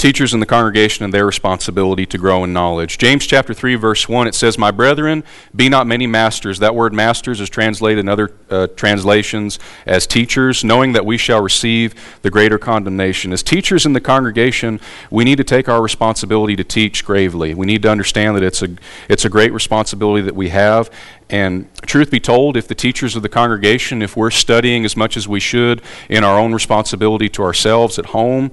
teachers 0.00 0.32
in 0.32 0.40
the 0.40 0.46
congregation 0.46 1.04
and 1.04 1.12
their 1.12 1.26
responsibility 1.26 2.06
to 2.06 2.16
grow 2.16 2.42
in 2.42 2.52
knowledge. 2.52 2.96
James 2.96 3.26
chapter 3.26 3.52
3 3.52 3.74
verse 3.74 4.08
1 4.08 4.26
it 4.26 4.34
says, 4.34 4.56
"My 4.56 4.70
brethren, 4.70 5.22
be 5.54 5.68
not 5.68 5.86
many 5.86 6.06
masters." 6.06 6.58
That 6.58 6.74
word 6.74 6.92
masters 6.92 7.40
is 7.40 7.50
translated 7.50 8.00
in 8.00 8.08
other 8.08 8.30
uh, 8.48 8.66
translations 8.76 9.58
as 9.86 10.06
teachers, 10.06 10.64
knowing 10.64 10.94
that 10.94 11.04
we 11.04 11.18
shall 11.18 11.42
receive 11.42 11.94
the 12.22 12.30
greater 12.30 12.58
condemnation. 12.58 13.32
As 13.32 13.42
teachers 13.42 13.84
in 13.84 13.92
the 13.92 14.00
congregation, 14.00 14.80
we 15.10 15.22
need 15.22 15.36
to 15.36 15.44
take 15.44 15.68
our 15.68 15.82
responsibility 15.82 16.56
to 16.56 16.64
teach 16.64 17.04
gravely. 17.04 17.54
We 17.54 17.66
need 17.66 17.82
to 17.82 17.90
understand 17.90 18.36
that 18.36 18.42
it's 18.42 18.62
a 18.62 18.70
it's 19.08 19.26
a 19.26 19.28
great 19.28 19.52
responsibility 19.52 20.22
that 20.22 20.34
we 20.34 20.48
have 20.48 20.90
and 21.30 21.68
truth 21.86 22.10
be 22.10 22.18
told, 22.18 22.56
if 22.56 22.66
the 22.66 22.74
teachers 22.74 23.14
of 23.14 23.22
the 23.22 23.28
congregation, 23.28 24.02
if 24.02 24.16
we're 24.16 24.32
studying 24.32 24.84
as 24.84 24.96
much 24.96 25.16
as 25.16 25.28
we 25.28 25.38
should 25.38 25.80
in 26.08 26.24
our 26.24 26.38
own 26.38 26.52
responsibility 26.52 27.28
to 27.30 27.42
ourselves 27.42 28.00
at 28.00 28.06
home, 28.06 28.50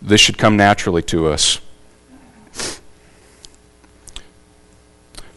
this 0.00 0.20
should 0.20 0.38
come 0.38 0.56
naturally 0.56 1.02
to 1.02 1.28
us. 1.28 1.60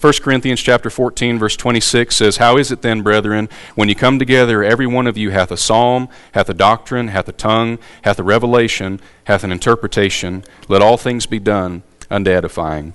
1 0.02 0.14
Corinthians 0.22 0.62
chapter 0.62 0.90
14 0.90 1.38
verse 1.38 1.58
26 1.58 2.16
says, 2.16 2.38
How 2.38 2.58
is 2.58 2.72
it 2.72 2.82
then, 2.82 3.02
brethren, 3.02 3.50
when 3.76 3.90
you 3.90 3.96
come 3.96 4.18
together, 4.18 4.64
every 4.64 4.88
one 4.88 5.08
of 5.08 5.18
you 5.18 5.32
hath 5.32 5.52
a 5.52 5.58
psalm, 5.58 6.08
hath 6.32 6.50
a 6.50 6.54
doctrine, 6.54 7.10
hath 7.10 7.28
a 7.28 7.34
tongue, 7.34 7.80
hath 8.04 8.18
a 8.18 8.24
revelation, 8.24 9.02
hath 9.26 9.44
an 9.44 9.52
interpretation, 9.52 10.46
let 10.70 10.82
all 10.82 10.96
things 10.96 11.26
be 11.26 11.40
done 11.40 11.84
unto 12.10 12.32
edifying. 12.32 12.94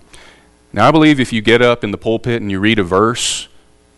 Now 0.72 0.88
I 0.88 0.90
believe 0.90 1.20
if 1.20 1.30
you 1.30 1.42
get 1.42 1.60
up 1.60 1.84
in 1.84 1.90
the 1.90 1.98
pulpit 1.98 2.40
and 2.40 2.50
you 2.50 2.58
read 2.58 2.78
a 2.78 2.84
verse 2.84 3.48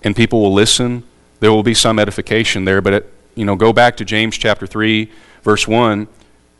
and 0.02 0.16
people 0.16 0.42
will 0.42 0.52
listen, 0.52 1.04
there 1.38 1.52
will 1.52 1.62
be 1.62 1.74
some 1.74 2.00
edification 2.00 2.64
there, 2.64 2.80
but 2.80 2.92
it, 2.92 3.12
you 3.36 3.44
know, 3.44 3.54
go 3.54 3.72
back 3.72 3.96
to 3.98 4.04
James 4.04 4.36
chapter 4.36 4.66
3 4.66 5.12
verse 5.44 5.68
1 5.68 6.08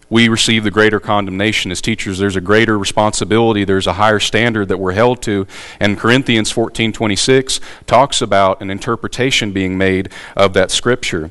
we 0.08 0.28
receive 0.28 0.64
the 0.64 0.70
greater 0.70 1.00
condemnation. 1.00 1.70
As 1.70 1.80
teachers 1.80 2.18
there's 2.18 2.36
a 2.36 2.40
greater 2.40 2.78
responsibility 2.78 3.64
there's 3.64 3.86
a 3.86 3.94
higher 3.94 4.20
standard 4.20 4.68
that 4.68 4.78
we're 4.78 4.92
held 4.92 5.22
to. 5.22 5.46
And 5.80 5.98
corinthians 5.98 6.52
14.26 6.52 7.60
talks 7.86 8.22
about 8.22 8.60
an 8.60 8.70
interpretation 8.70 9.52
being 9.52 9.76
made 9.78 10.10
of 10.36 10.52
that 10.54 10.70
scripture. 10.70 11.30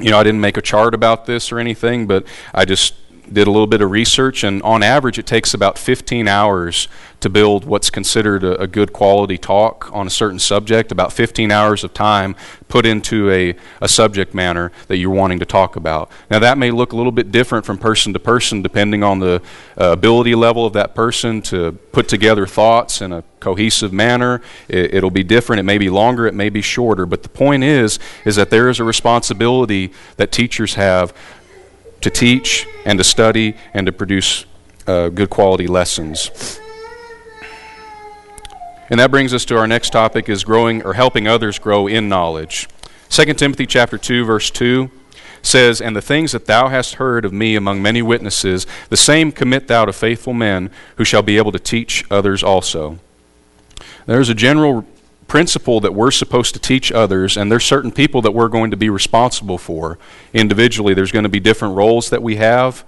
You 0.00 0.10
know 0.10 0.18
i 0.18 0.22
didn't 0.22 0.40
make 0.40 0.56
a 0.56 0.62
chart 0.62 0.94
about 0.94 1.26
this 1.26 1.50
or 1.50 1.58
anything 1.58 2.06
but 2.06 2.24
i 2.54 2.64
just 2.64 2.94
did 3.32 3.46
a 3.46 3.50
little 3.50 3.66
bit 3.66 3.80
of 3.80 3.90
research, 3.90 4.44
and 4.44 4.62
on 4.62 4.82
average, 4.82 5.18
it 5.18 5.26
takes 5.26 5.54
about 5.54 5.78
15 5.78 6.28
hours 6.28 6.88
to 7.20 7.28
build 7.28 7.64
what's 7.64 7.90
considered 7.90 8.44
a, 8.44 8.60
a, 8.60 8.66
good 8.66 8.92
quality 8.92 9.36
talk 9.36 9.90
on 9.92 10.06
a 10.06 10.10
certain 10.10 10.38
subject. 10.38 10.92
About 10.92 11.12
15 11.12 11.50
hours 11.50 11.82
of 11.82 11.92
time 11.92 12.36
put 12.68 12.86
into 12.86 13.28
a, 13.30 13.56
a 13.80 13.88
subject 13.88 14.34
matter 14.34 14.70
that 14.86 14.98
you're 14.98 15.10
wanting 15.10 15.40
to 15.40 15.44
talk 15.44 15.74
about. 15.74 16.10
Now, 16.30 16.38
that 16.38 16.58
may 16.58 16.70
look 16.70 16.92
a 16.92 16.96
little 16.96 17.12
bit 17.12 17.32
different 17.32 17.66
from 17.66 17.76
person 17.76 18.12
to 18.12 18.20
person, 18.20 18.62
depending 18.62 19.02
on 19.02 19.18
the 19.18 19.42
uh, 19.80 19.92
ability 19.92 20.34
level 20.34 20.64
of 20.64 20.72
that 20.74 20.94
person 20.94 21.42
to 21.42 21.72
put 21.92 22.08
together 22.08 22.46
thoughts 22.46 23.00
in 23.00 23.12
a 23.12 23.24
cohesive 23.40 23.92
manner. 23.92 24.40
It, 24.68 24.94
it'll 24.94 25.10
be 25.10 25.24
different. 25.24 25.60
It 25.60 25.64
may 25.64 25.78
be 25.78 25.90
longer. 25.90 26.26
It 26.26 26.34
may 26.34 26.50
be 26.50 26.62
shorter. 26.62 27.06
But 27.06 27.24
the 27.24 27.28
point 27.28 27.64
is, 27.64 27.98
is 28.24 28.36
that 28.36 28.50
there 28.50 28.68
is 28.68 28.78
a 28.78 28.84
responsibility 28.84 29.92
that 30.16 30.30
teachers 30.30 30.74
have 30.74 31.12
to 32.00 32.10
teach 32.10 32.66
and 32.84 32.98
to 32.98 33.04
study 33.04 33.56
and 33.74 33.86
to 33.86 33.92
produce 33.92 34.44
uh, 34.86 35.08
good 35.08 35.30
quality 35.30 35.66
lessons. 35.66 36.60
And 38.90 38.98
that 39.00 39.10
brings 39.10 39.34
us 39.34 39.44
to 39.46 39.58
our 39.58 39.66
next 39.66 39.90
topic 39.90 40.28
is 40.28 40.44
growing 40.44 40.82
or 40.82 40.94
helping 40.94 41.28
others 41.28 41.58
grow 41.58 41.86
in 41.86 42.08
knowledge. 42.08 42.68
2 43.10 43.34
Timothy 43.34 43.66
chapter 43.66 43.98
2 43.98 44.24
verse 44.24 44.50
2 44.50 44.90
says, 45.42 45.80
"And 45.80 45.94
the 45.94 46.02
things 46.02 46.32
that 46.32 46.46
thou 46.46 46.68
hast 46.68 46.94
heard 46.94 47.24
of 47.24 47.32
me 47.32 47.54
among 47.54 47.82
many 47.82 48.02
witnesses, 48.02 48.66
the 48.88 48.96
same 48.96 49.30
commit 49.30 49.68
thou 49.68 49.84
to 49.84 49.92
faithful 49.92 50.32
men 50.32 50.70
who 50.96 51.04
shall 51.04 51.22
be 51.22 51.36
able 51.36 51.52
to 51.52 51.58
teach 51.58 52.04
others 52.10 52.42
also." 52.42 52.98
There's 54.06 54.30
a 54.30 54.34
general 54.34 54.86
principle 55.28 55.78
that 55.80 55.94
we're 55.94 56.10
supposed 56.10 56.54
to 56.54 56.60
teach 56.60 56.90
others, 56.90 57.36
and 57.36 57.52
there's 57.52 57.64
certain 57.64 57.92
people 57.92 58.22
that 58.22 58.32
we're 58.32 58.48
going 58.48 58.70
to 58.70 58.76
be 58.76 58.88
responsible 58.88 59.58
for 59.58 59.98
individually. 60.32 60.94
There's 60.94 61.12
going 61.12 61.24
to 61.24 61.28
be 61.28 61.38
different 61.38 61.76
roles 61.76 62.10
that 62.10 62.22
we 62.22 62.36
have. 62.36 62.84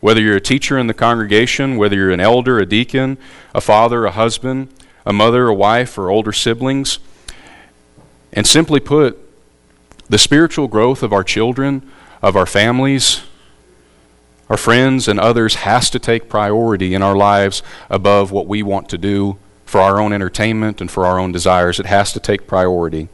Whether 0.00 0.20
you're 0.20 0.36
a 0.36 0.40
teacher 0.40 0.78
in 0.78 0.86
the 0.86 0.94
congregation, 0.94 1.76
whether 1.76 1.96
you're 1.96 2.12
an 2.12 2.20
elder, 2.20 2.58
a 2.58 2.66
deacon, 2.66 3.18
a 3.54 3.60
father, 3.60 4.06
a 4.06 4.12
husband, 4.12 4.68
a 5.04 5.12
mother, 5.12 5.48
a 5.48 5.54
wife, 5.54 5.98
or 5.98 6.10
older 6.10 6.32
siblings. 6.32 7.00
And 8.32 8.46
simply 8.46 8.80
put, 8.80 9.18
the 10.08 10.18
spiritual 10.18 10.68
growth 10.68 11.02
of 11.02 11.12
our 11.12 11.24
children, 11.24 11.90
of 12.22 12.36
our 12.36 12.46
families, 12.46 13.22
our 14.48 14.56
friends, 14.56 15.08
and 15.08 15.18
others 15.18 15.56
has 15.56 15.90
to 15.90 15.98
take 15.98 16.28
priority 16.28 16.94
in 16.94 17.02
our 17.02 17.16
lives 17.16 17.62
above 17.88 18.30
what 18.30 18.46
we 18.46 18.62
want 18.62 18.88
to 18.90 18.98
do 18.98 19.38
for 19.64 19.80
our 19.80 20.00
own 20.00 20.12
entertainment 20.12 20.80
and 20.80 20.90
for 20.90 21.06
our 21.06 21.18
own 21.18 21.32
desires. 21.32 21.80
It 21.80 21.86
has 21.86 22.12
to 22.12 22.20
take 22.20 22.46
priority. 22.46 23.08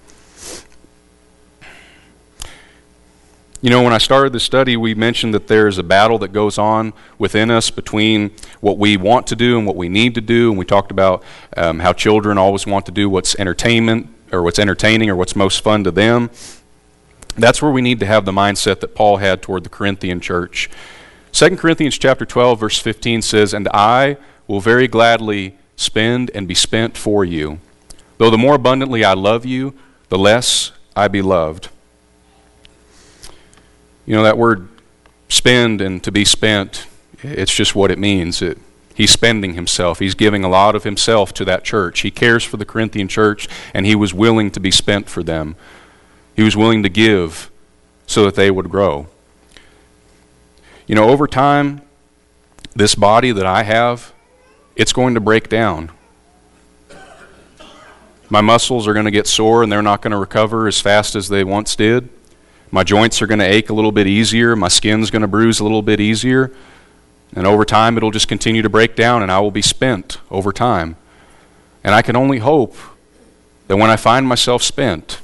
You 3.63 3.69
know, 3.69 3.83
when 3.83 3.93
I 3.93 3.99
started 3.99 4.33
the 4.33 4.41
study, 4.41 4.75
we 4.79 4.95
mentioned 4.95 5.35
that 5.35 5.47
there 5.47 5.69
is 5.69 5.77
a 5.77 5.83
battle 5.83 6.19
that 6.21 6.33
goes 6.33 6.57
on 6.57 6.95
within 7.19 7.51
us 7.51 7.71
between 7.71 8.31
what 8.63 8.79
we 8.79 8.97
want 8.97 9.27
to 9.27 9.37
do 9.37 9.59
and 9.59 9.67
what 9.67 9.77
we 9.77 9.91
need 9.91 10.15
to 10.15 10.23
do. 10.23 10.49
And 10.49 10.59
we 10.59 10.65
talked 10.65 10.91
about 10.91 11.23
um, 11.59 11.81
how 11.81 11.93
children 11.93 12.39
always 12.39 12.67
want 12.67 12.87
to 12.87 12.93
do 12.93 13.11
what's 13.11 13.39
entertainment 13.39 14.09
or 14.33 14.43
what's 14.43 14.59
entertaining 14.59 15.11
or 15.11 15.17
what's 15.17 15.37
most 15.37 15.61
fun 15.61 15.85
to 15.85 15.91
them. 15.91 16.31
That's 17.37 17.61
where 17.61 17.71
we 17.71 17.83
need 17.83 18.01
to 18.01 18.07
have 18.07 18.25
the 18.25 18.33
mindset 18.33 18.81
that 18.81 18.95
Paul 18.95 19.19
had 19.19 19.43
toward 19.43 19.65
the 19.65 19.71
Corinthian 19.71 20.21
church. 20.21 20.71
2 21.33 21.57
Corinthians 21.59 21.99
chapter 21.99 22.25
12 22.25 22.61
verse 22.61 22.79
15 22.79 23.21
says, 23.21 23.53
"And 23.53 23.69
I 23.75 24.17
will 24.47 24.61
very 24.61 24.89
gladly 24.89 25.59
spend 25.81 26.31
and 26.35 26.47
be 26.47 26.55
spent 26.55 26.97
for 26.97 27.25
you. 27.25 27.59
Though 28.19 28.31
the 28.31 28.39
more 28.39 28.55
abundantly 28.55 29.03
I 29.03 29.15
love 29.15 29.47
you, 29.47 29.75
the 30.11 30.19
less 30.19 30.73
I 30.95 31.09
be 31.09 31.23
loved." 31.23 31.71
You 34.05 34.15
know, 34.15 34.23
that 34.23 34.37
word 34.37 34.69
spend 35.29 35.81
and 35.81 36.03
to 36.05 36.13
be 36.13 36.25
spent, 36.25 36.87
it's 37.23 37.55
just 37.55 37.75
what 37.75 37.91
it 37.91 37.99
means. 37.99 38.43
It, 38.43 38.59
he's 38.95 39.11
spending 39.11 39.55
himself. 39.55 40.01
He's 40.01 40.15
giving 40.15 40.45
a 40.45 40.49
lot 40.49 40.75
of 40.75 40.85
himself 40.85 41.33
to 41.35 41.45
that 41.47 41.65
church. 41.65 42.01
He 42.01 42.11
cares 42.11 42.45
for 42.45 42.57
the 42.57 42.65
Corinthian 42.65 43.09
church, 43.09 43.49
and 43.73 43.87
he 43.87 43.95
was 43.95 44.13
willing 44.13 44.51
to 44.51 44.61
be 44.61 44.71
spent 44.71 45.09
for 45.09 45.23
them. 45.23 45.57
He 46.35 46.43
was 46.43 46.57
willing 46.57 46.83
to 46.83 46.89
give 46.89 47.51
so 48.07 48.25
that 48.25 48.35
they 48.35 48.51
would 48.51 48.69
grow. 48.69 49.07
You 50.87 50.97
know, 50.97 51.09
over 51.09 51.27
time, 51.27 51.83
this 52.75 52.95
body 52.95 53.31
that 53.31 53.47
I 53.47 53.63
have, 53.63 54.13
it's 54.81 54.95
going 54.95 55.13
to 55.13 55.21
break 55.21 55.51
down. 55.51 55.91
My 58.31 58.41
muscles 58.41 58.89
are 58.89 58.95
going 58.95 59.05
to 59.05 59.11
get 59.11 59.27
sore 59.27 59.63
and 59.63 59.71
they're 59.71 59.83
not 59.83 60.01
going 60.01 60.13
to 60.13 60.17
recover 60.17 60.67
as 60.67 60.81
fast 60.81 61.15
as 61.15 61.29
they 61.29 61.45
once 61.45 61.77
did. 61.77 62.09
My 62.71 62.83
joints 62.83 63.21
are 63.21 63.27
going 63.27 63.41
to 63.41 63.45
ache 63.45 63.69
a 63.69 63.75
little 63.75 63.93
bit 63.93 64.07
easier. 64.07 64.57
My 64.57 64.69
skin's 64.69 65.11
going 65.11 65.21
to 65.21 65.29
bruise 65.29 65.61
a 65.61 65.65
little 65.65 65.83
bit 65.83 66.01
easier. 66.01 66.51
And 67.37 67.47
over 67.47 67.67
time, 67.67 67.99
it'll 67.99 68.11
just 68.11 68.27
continue 68.27 68.63
to 68.63 68.71
break 68.71 68.97
down, 68.97 69.23
and 69.23 69.31
I 69.31 69.39
will 69.41 69.51
be 69.51 69.61
spent 69.61 70.17
over 70.31 70.51
time. 70.51 70.97
And 71.85 71.95
I 71.95 72.01
can 72.01 72.17
only 72.17 72.39
hope 72.39 72.75
that 73.69 73.77
when 73.77 73.91
I 73.91 73.97
find 73.97 74.27
myself 74.27 74.63
spent, 74.63 75.21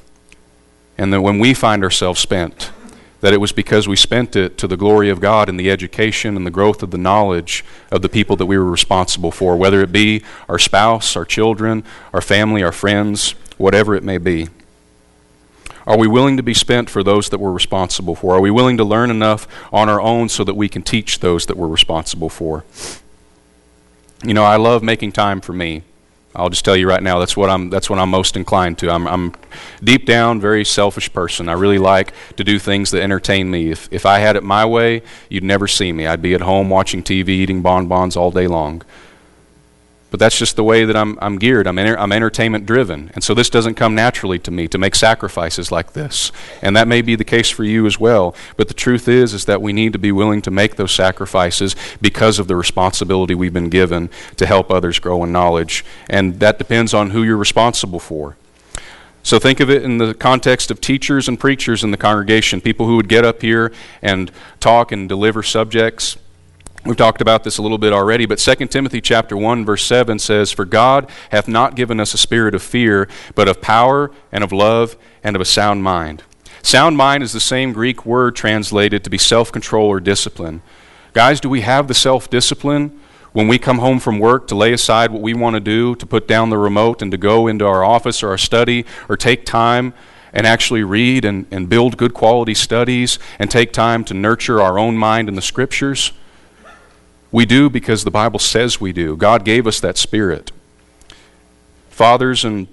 and 0.98 1.14
that 1.14 1.22
when 1.22 1.38
we 1.38 1.54
find 1.54 1.82
ourselves 1.82 2.20
spent, 2.20 2.72
that 3.20 3.32
it 3.32 3.40
was 3.40 3.52
because 3.52 3.88
we 3.88 3.96
spent 3.96 4.36
it 4.36 4.58
to 4.58 4.66
the 4.66 4.76
glory 4.76 5.08
of 5.08 5.20
God 5.20 5.48
in 5.48 5.56
the 5.56 5.70
education 5.70 6.36
and 6.36 6.46
the 6.46 6.50
growth 6.50 6.82
of 6.82 6.90
the 6.90 6.98
knowledge 6.98 7.64
of 7.90 8.02
the 8.02 8.08
people 8.08 8.36
that 8.36 8.46
we 8.46 8.58
were 8.58 8.70
responsible 8.70 9.30
for, 9.30 9.56
whether 9.56 9.80
it 9.80 9.92
be 9.92 10.22
our 10.48 10.58
spouse, 10.58 11.16
our 11.16 11.24
children, 11.24 11.82
our 12.12 12.20
family, 12.20 12.62
our 12.62 12.72
friends, 12.72 13.32
whatever 13.56 13.94
it 13.94 14.02
may 14.02 14.18
be. 14.18 14.48
Are 15.86 15.96
we 15.96 16.08
willing 16.08 16.36
to 16.36 16.42
be 16.42 16.54
spent 16.54 16.90
for 16.90 17.04
those 17.04 17.28
that 17.30 17.38
we're 17.38 17.52
responsible 17.52 18.16
for? 18.16 18.34
Are 18.34 18.40
we 18.40 18.50
willing 18.50 18.76
to 18.76 18.84
learn 18.84 19.10
enough 19.10 19.46
on 19.72 19.88
our 19.88 20.00
own 20.00 20.28
so 20.28 20.42
that 20.42 20.54
we 20.54 20.68
can 20.68 20.82
teach 20.82 21.20
those 21.20 21.46
that 21.46 21.56
we're 21.56 21.68
responsible 21.68 22.28
for? 22.28 22.64
You 24.24 24.34
know, 24.34 24.42
I 24.42 24.56
love 24.56 24.82
making 24.82 25.12
time 25.12 25.40
for 25.40 25.52
me. 25.52 25.82
I'll 26.36 26.50
just 26.50 26.64
tell 26.64 26.76
you 26.76 26.86
right 26.86 27.02
now, 27.02 27.18
that's 27.18 27.36
what 27.36 27.48
I'm, 27.50 27.70
that's 27.70 27.88
what 27.88 27.98
I'm 27.98 28.10
most 28.10 28.36
inclined 28.36 28.78
to. 28.78 28.90
I'm, 28.90 29.06
I'm 29.06 29.34
deep 29.82 30.06
down 30.06 30.40
very 30.40 30.64
selfish 30.64 31.12
person. 31.12 31.48
I 31.48 31.54
really 31.54 31.78
like 31.78 32.12
to 32.36 32.44
do 32.44 32.58
things 32.58 32.90
that 32.90 33.02
entertain 33.02 33.50
me. 33.50 33.70
If, 33.70 33.88
if 33.90 34.04
I 34.04 34.18
had 34.18 34.36
it 34.36 34.42
my 34.42 34.64
way, 34.66 35.02
you'd 35.28 35.44
never 35.44 35.66
see 35.66 35.92
me. 35.92 36.06
I'd 36.06 36.22
be 36.22 36.34
at 36.34 36.42
home 36.42 36.68
watching 36.68 37.02
TV, 37.02 37.28
eating 37.28 37.62
bonbons 37.62 38.16
all 38.16 38.30
day 38.30 38.46
long. 38.46 38.82
But 40.16 40.20
that's 40.20 40.38
just 40.38 40.56
the 40.56 40.64
way 40.64 40.86
that 40.86 40.96
I'm, 40.96 41.18
I'm 41.20 41.36
geared. 41.38 41.66
I'm, 41.66 41.78
enter, 41.78 41.98
I'm 42.00 42.10
entertainment 42.10 42.64
driven. 42.64 43.10
And 43.14 43.22
so 43.22 43.34
this 43.34 43.50
doesn't 43.50 43.74
come 43.74 43.94
naturally 43.94 44.38
to 44.38 44.50
me 44.50 44.66
to 44.68 44.78
make 44.78 44.94
sacrifices 44.94 45.70
like 45.70 45.92
this. 45.92 46.32
And 46.62 46.74
that 46.74 46.88
may 46.88 47.02
be 47.02 47.16
the 47.16 47.22
case 47.22 47.50
for 47.50 47.64
you 47.64 47.84
as 47.84 48.00
well. 48.00 48.34
But 48.56 48.68
the 48.68 48.72
truth 48.72 49.08
is, 49.08 49.34
is 49.34 49.44
that 49.44 49.60
we 49.60 49.74
need 49.74 49.92
to 49.92 49.98
be 49.98 50.12
willing 50.12 50.40
to 50.40 50.50
make 50.50 50.76
those 50.76 50.92
sacrifices 50.92 51.76
because 52.00 52.38
of 52.38 52.48
the 52.48 52.56
responsibility 52.56 53.34
we've 53.34 53.52
been 53.52 53.68
given 53.68 54.08
to 54.38 54.46
help 54.46 54.70
others 54.70 54.98
grow 54.98 55.22
in 55.22 55.32
knowledge. 55.32 55.84
And 56.08 56.40
that 56.40 56.56
depends 56.56 56.94
on 56.94 57.10
who 57.10 57.22
you're 57.22 57.36
responsible 57.36 58.00
for. 58.00 58.38
So 59.22 59.38
think 59.38 59.60
of 59.60 59.68
it 59.68 59.82
in 59.82 59.98
the 59.98 60.14
context 60.14 60.70
of 60.70 60.80
teachers 60.80 61.28
and 61.28 61.38
preachers 61.38 61.84
in 61.84 61.90
the 61.90 61.98
congregation, 61.98 62.62
people 62.62 62.86
who 62.86 62.96
would 62.96 63.10
get 63.10 63.26
up 63.26 63.42
here 63.42 63.70
and 64.00 64.32
talk 64.60 64.92
and 64.92 65.10
deliver 65.10 65.42
subjects 65.42 66.16
We've 66.86 66.96
talked 66.96 67.20
about 67.20 67.42
this 67.42 67.58
a 67.58 67.62
little 67.62 67.78
bit 67.78 67.92
already, 67.92 68.26
but 68.26 68.38
2 68.38 68.70
Timothy 68.70 69.00
chapter 69.00 69.36
1 69.36 69.64
verse 69.64 69.84
7 69.84 70.20
says, 70.20 70.52
"For 70.52 70.64
God 70.64 71.10
hath 71.30 71.48
not 71.48 71.74
given 71.74 71.98
us 71.98 72.14
a 72.14 72.18
spirit 72.18 72.54
of 72.54 72.62
fear, 72.62 73.08
but 73.34 73.48
of 73.48 73.60
power 73.60 74.12
and 74.30 74.44
of 74.44 74.52
love 74.52 74.94
and 75.24 75.34
of 75.34 75.42
a 75.42 75.44
sound 75.44 75.82
mind." 75.82 76.22
Sound 76.62 76.96
mind 76.96 77.24
is 77.24 77.32
the 77.32 77.40
same 77.40 77.72
Greek 77.72 78.06
word 78.06 78.36
translated 78.36 79.02
to 79.02 79.10
be 79.10 79.18
self-control 79.18 79.88
or 79.88 79.98
discipline. 79.98 80.62
Guys, 81.12 81.40
do 81.40 81.48
we 81.48 81.62
have 81.62 81.88
the 81.88 81.94
self-discipline 81.94 82.92
when 83.32 83.48
we 83.48 83.58
come 83.58 83.78
home 83.78 83.98
from 83.98 84.20
work 84.20 84.46
to 84.46 84.54
lay 84.54 84.72
aside 84.72 85.10
what 85.10 85.22
we 85.22 85.34
want 85.34 85.54
to 85.54 85.60
do, 85.60 85.96
to 85.96 86.06
put 86.06 86.28
down 86.28 86.50
the 86.50 86.58
remote 86.58 87.02
and 87.02 87.10
to 87.10 87.18
go 87.18 87.48
into 87.48 87.66
our 87.66 87.82
office 87.82 88.22
or 88.22 88.28
our 88.28 88.38
study 88.38 88.84
or 89.08 89.16
take 89.16 89.44
time 89.44 89.92
and 90.32 90.46
actually 90.46 90.84
read 90.84 91.24
and, 91.24 91.46
and 91.50 91.68
build 91.68 91.96
good 91.96 92.14
quality 92.14 92.54
studies 92.54 93.18
and 93.40 93.50
take 93.50 93.72
time 93.72 94.04
to 94.04 94.14
nurture 94.14 94.62
our 94.62 94.78
own 94.78 94.96
mind 94.96 95.28
in 95.28 95.34
the 95.34 95.42
scriptures? 95.42 96.12
We 97.32 97.44
do 97.46 97.68
because 97.68 98.04
the 98.04 98.10
Bible 98.10 98.38
says 98.38 98.80
we 98.80 98.92
do. 98.92 99.16
God 99.16 99.44
gave 99.44 99.66
us 99.66 99.80
that 99.80 99.96
spirit. 99.98 100.52
Fathers 101.90 102.44
and 102.44 102.68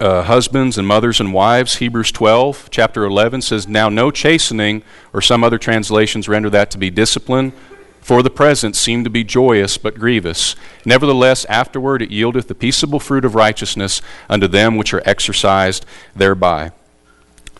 uh, 0.00 0.22
husbands 0.22 0.78
and 0.78 0.86
mothers 0.86 1.20
and 1.20 1.32
wives, 1.32 1.76
Hebrews 1.76 2.12
12, 2.12 2.68
chapter 2.70 3.04
11 3.04 3.42
says, 3.42 3.66
Now 3.66 3.88
no 3.88 4.10
chastening, 4.10 4.82
or 5.12 5.20
some 5.20 5.42
other 5.42 5.58
translations 5.58 6.28
render 6.28 6.50
that 6.50 6.70
to 6.72 6.78
be 6.78 6.90
discipline, 6.90 7.52
for 8.00 8.22
the 8.22 8.30
present 8.30 8.76
seem 8.76 9.04
to 9.04 9.10
be 9.10 9.24
joyous 9.24 9.76
but 9.76 9.94
grievous. 9.94 10.56
Nevertheless, 10.84 11.44
afterward 11.46 12.02
it 12.02 12.10
yieldeth 12.10 12.46
the 12.46 12.54
peaceable 12.54 13.00
fruit 13.00 13.24
of 13.24 13.34
righteousness 13.34 14.00
unto 14.28 14.46
them 14.46 14.76
which 14.76 14.94
are 14.94 15.02
exercised 15.04 15.84
thereby. 16.14 16.72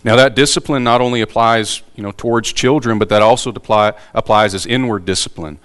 Now 0.05 0.17
that 0.17 0.37
discipline 0.37 0.85
not 0.85 1.01
only 1.01 1.21
applies, 1.21 1.83
you 1.97 2.03
know, 2.03 2.13
towards 2.13 2.53
children, 2.53 2.99
but 2.99 3.09
that 3.09 3.21
also 3.21 3.51
apply, 3.51 3.95
applies 4.15 4.55
as 4.55 4.65
inward 4.65 5.05
discipline 5.05 5.59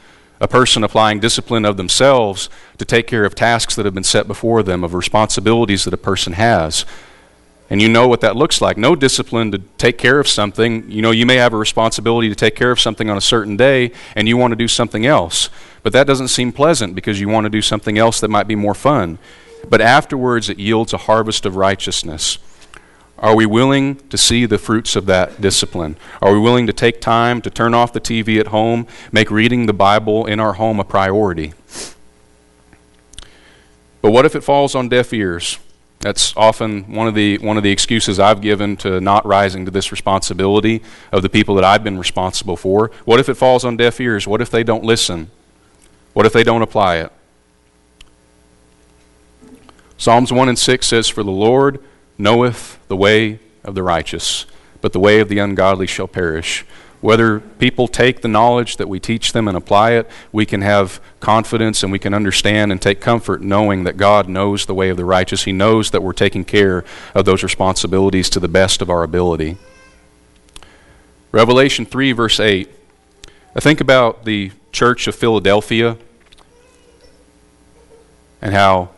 a 0.44 0.48
person 0.48 0.84
applying 0.84 1.22
discipline 1.22 1.64
of 1.64 1.78
themselves 1.78 2.50
to 2.78 2.84
take 2.84 3.08
care 3.08 3.24
of 3.24 3.34
tasks 3.34 3.78
that 3.78 3.86
have 3.86 3.94
been 3.94 4.04
set 4.04 4.28
before 4.28 4.62
them, 4.62 4.84
of 4.84 4.94
responsibilities 4.94 5.86
that 5.86 5.94
a 5.94 5.98
person 5.98 6.34
has. 6.34 6.86
And 7.70 7.82
you 7.82 7.88
know 7.88 8.10
what 8.10 8.20
that 8.20 8.36
looks 8.36 8.60
like. 8.60 8.78
No 8.78 8.94
discipline 8.94 9.54
to 9.54 9.60
take 9.78 9.98
care 9.98 10.20
of 10.20 10.28
something. 10.28 10.92
You 10.92 11.02
know, 11.02 11.12
you 11.12 11.26
may 11.26 11.38
have 11.38 11.54
a 11.54 11.58
responsibility 11.58 12.28
to 12.28 12.36
take 12.36 12.58
care 12.58 12.72
of 12.72 12.80
something 12.82 13.10
on 13.10 13.16
a 13.16 13.22
certain 13.22 13.56
day 13.56 13.94
and 14.18 14.28
you 14.28 14.36
want 14.36 14.52
to 14.52 14.58
do 14.58 14.68
something 14.68 15.06
else. 15.06 15.50
But 15.82 15.94
that 15.94 16.08
doesn't 16.08 16.28
seem 16.28 16.52
pleasant 16.52 16.94
because 16.94 17.22
you 17.22 17.30
want 17.30 17.46
to 17.46 17.50
do 17.50 17.62
something 17.62 17.98
else 17.98 18.20
that 18.20 18.28
might 18.28 18.48
be 18.48 18.56
more 18.56 18.76
fun. 18.76 19.20
But 19.70 19.80
afterwards, 19.80 20.50
it 20.50 20.60
yields 20.60 20.92
a 20.92 20.98
harvest 20.98 21.46
of 21.46 21.56
righteousness. 21.56 22.38
Are 23.24 23.38
we 23.38 23.46
willing 23.46 23.96
to 24.10 24.18
see 24.18 24.46
the 24.46 24.58
fruits 24.58 24.98
of 24.98 25.06
that 25.06 25.40
discipline? 25.40 25.96
Are 26.22 26.34
we 26.34 26.40
willing 26.40 26.68
to 26.68 26.74
take 26.74 27.00
time 27.00 27.42
to 27.44 27.50
turn 27.50 27.74
off 27.74 27.94
the 27.94 28.02
TV 28.02 28.38
at 28.38 28.48
home, 28.48 28.86
make 29.14 29.32
reading 29.32 29.66
the 29.66 29.72
Bible 29.72 30.26
in 30.26 30.42
our 30.42 30.54
home 30.54 30.78
a 30.78 30.84
priority? 30.84 31.54
But 34.02 34.12
what 34.12 34.26
if 34.26 34.36
it 34.36 34.42
falls 34.42 34.76
on 34.76 34.90
deaf 34.90 35.14
ears? 35.14 35.58
That's 36.02 36.36
often 36.36 36.94
one 36.94 37.08
of 37.08 37.16
the 37.16 37.38
one 37.38 37.56
of 37.56 37.64
the 37.64 37.72
excuses 37.72 38.20
I've 38.20 38.42
given 38.42 38.76
to 38.78 39.00
not 39.00 39.26
rising 39.26 39.64
to 39.64 39.72
this 39.72 39.90
responsibility 39.90 40.84
of 41.14 41.22
the 41.22 41.30
people 41.30 41.56
that 41.56 41.64
I've 41.64 41.82
been 41.82 41.98
responsible 41.98 42.58
for. 42.58 42.92
What 43.06 43.22
if 43.22 43.30
it 43.30 43.36
falls 43.36 43.64
on 43.64 43.78
deaf 43.78 44.02
ears? 44.02 44.28
What 44.28 44.42
if 44.42 44.52
they 44.52 44.66
don't 44.66 44.84
listen? 44.84 45.32
What 46.12 46.26
if 46.26 46.34
they 46.34 46.44
don't 46.44 46.62
apply 46.62 46.98
it? 46.98 47.12
Psalms 49.98 50.34
1 50.34 50.50
and 50.50 50.60
6 50.60 50.86
says, 50.86 51.08
For 51.08 51.24
the 51.24 51.32
Lord 51.32 51.82
knoweth 52.18 52.80
the 52.88 52.96
way 52.96 53.40
of 53.64 53.76
the 53.76 53.84
righteous, 53.84 54.46
but 54.82 54.94
the 54.94 55.00
way 55.00 55.20
of 55.20 55.30
the 55.30 55.40
ungodly 55.40 55.88
shall 55.88 56.08
perish. 56.08 56.66
Whether 57.02 57.42
people 57.42 57.90
take 57.90 58.22
the 58.22 58.30
knowledge 58.30 58.78
that 58.78 58.88
we 58.88 58.98
teach 58.98 59.34
them 59.34 59.50
and 59.50 59.58
apply 59.58 59.92
it, 59.92 60.10
we 60.32 60.46
can 60.46 60.62
have 60.62 61.02
confidence 61.20 61.84
and 61.84 61.92
we 61.92 62.00
can 62.00 62.14
understand 62.14 62.72
and 62.72 62.82
take 62.82 63.02
comfort 63.02 63.42
knowing 63.42 63.84
that 63.84 63.98
God 63.98 64.30
knows 64.30 64.66
the 64.66 64.74
way 64.74 64.90
of 64.90 64.96
the 64.96 65.04
righteous. 65.04 65.44
He 65.44 65.52
knows 65.52 65.92
that 65.92 66.02
we're 66.02 66.14
taking 66.14 66.46
care 66.46 66.86
of 67.14 67.26
those 67.26 67.44
responsibilities 67.44 68.30
to 68.30 68.40
the 68.40 68.48
best 68.48 68.82
of 68.82 68.90
our 68.90 69.04
ability. 69.04 69.58
Revelation 71.34 71.86
3, 71.86 72.14
verse 72.14 72.40
8. 72.40 72.70
I 73.54 73.60
think 73.60 73.82
about 73.82 74.24
the 74.24 74.52
church 74.72 75.06
of 75.08 75.16
Philadelphia 75.16 75.98
and 78.42 78.54
how 78.54 78.92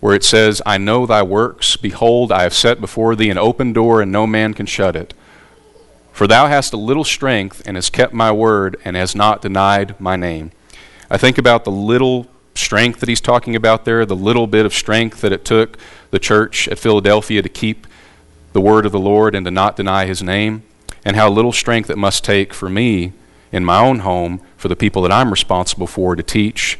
where 0.00 0.14
it 0.14 0.24
says, 0.24 0.60
I 0.66 0.78
know 0.78 1.06
thy 1.06 1.22
works. 1.22 1.76
Behold, 1.76 2.32
I 2.32 2.42
have 2.42 2.54
set 2.54 2.80
before 2.80 3.14
thee 3.14 3.30
an 3.30 3.38
open 3.38 3.72
door, 3.72 4.00
and 4.00 4.10
no 4.10 4.26
man 4.26 4.54
can 4.54 4.66
shut 4.66 4.96
it. 4.96 5.14
For 6.12 6.26
thou 6.26 6.48
hast 6.48 6.72
a 6.72 6.78
little 6.78 7.04
strength, 7.04 7.62
and 7.66 7.76
hast 7.76 7.92
kept 7.92 8.12
my 8.12 8.32
word, 8.32 8.76
and 8.84 8.96
hast 8.96 9.14
not 9.14 9.42
denied 9.42 9.98
my 10.00 10.16
name. 10.16 10.52
I 11.10 11.18
think 11.18 11.38
about 11.38 11.64
the 11.64 11.70
little 11.70 12.26
strength 12.54 13.00
that 13.00 13.08
he's 13.08 13.20
talking 13.20 13.54
about 13.54 13.84
there, 13.84 14.04
the 14.04 14.16
little 14.16 14.46
bit 14.46 14.66
of 14.66 14.74
strength 14.74 15.20
that 15.20 15.32
it 15.32 15.44
took 15.44 15.76
the 16.10 16.18
church 16.18 16.66
at 16.68 16.78
Philadelphia 16.78 17.42
to 17.42 17.48
keep 17.48 17.86
the 18.52 18.60
word 18.60 18.84
of 18.86 18.92
the 18.92 18.98
Lord 18.98 19.34
and 19.34 19.44
to 19.44 19.50
not 19.50 19.76
deny 19.76 20.06
his 20.06 20.22
name, 20.22 20.62
and 21.04 21.14
how 21.14 21.28
little 21.30 21.52
strength 21.52 21.90
it 21.90 21.98
must 21.98 22.24
take 22.24 22.52
for 22.52 22.68
me 22.68 23.12
in 23.52 23.64
my 23.64 23.78
own 23.78 24.00
home, 24.00 24.40
for 24.56 24.68
the 24.68 24.76
people 24.76 25.02
that 25.02 25.12
I'm 25.12 25.30
responsible 25.30 25.86
for, 25.86 26.14
to 26.16 26.22
teach 26.22 26.78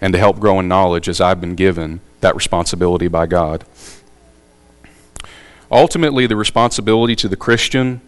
and 0.00 0.12
to 0.12 0.18
help 0.18 0.38
grow 0.38 0.60
in 0.60 0.68
knowledge 0.68 1.08
as 1.08 1.20
I've 1.20 1.40
been 1.40 1.54
given 1.54 2.00
that 2.20 2.34
responsibility 2.34 3.08
by 3.08 3.26
God. 3.26 3.64
Ultimately, 5.70 6.26
the 6.26 6.36
responsibility 6.36 7.14
to 7.16 7.28
the 7.28 7.36
Christian 7.36 8.00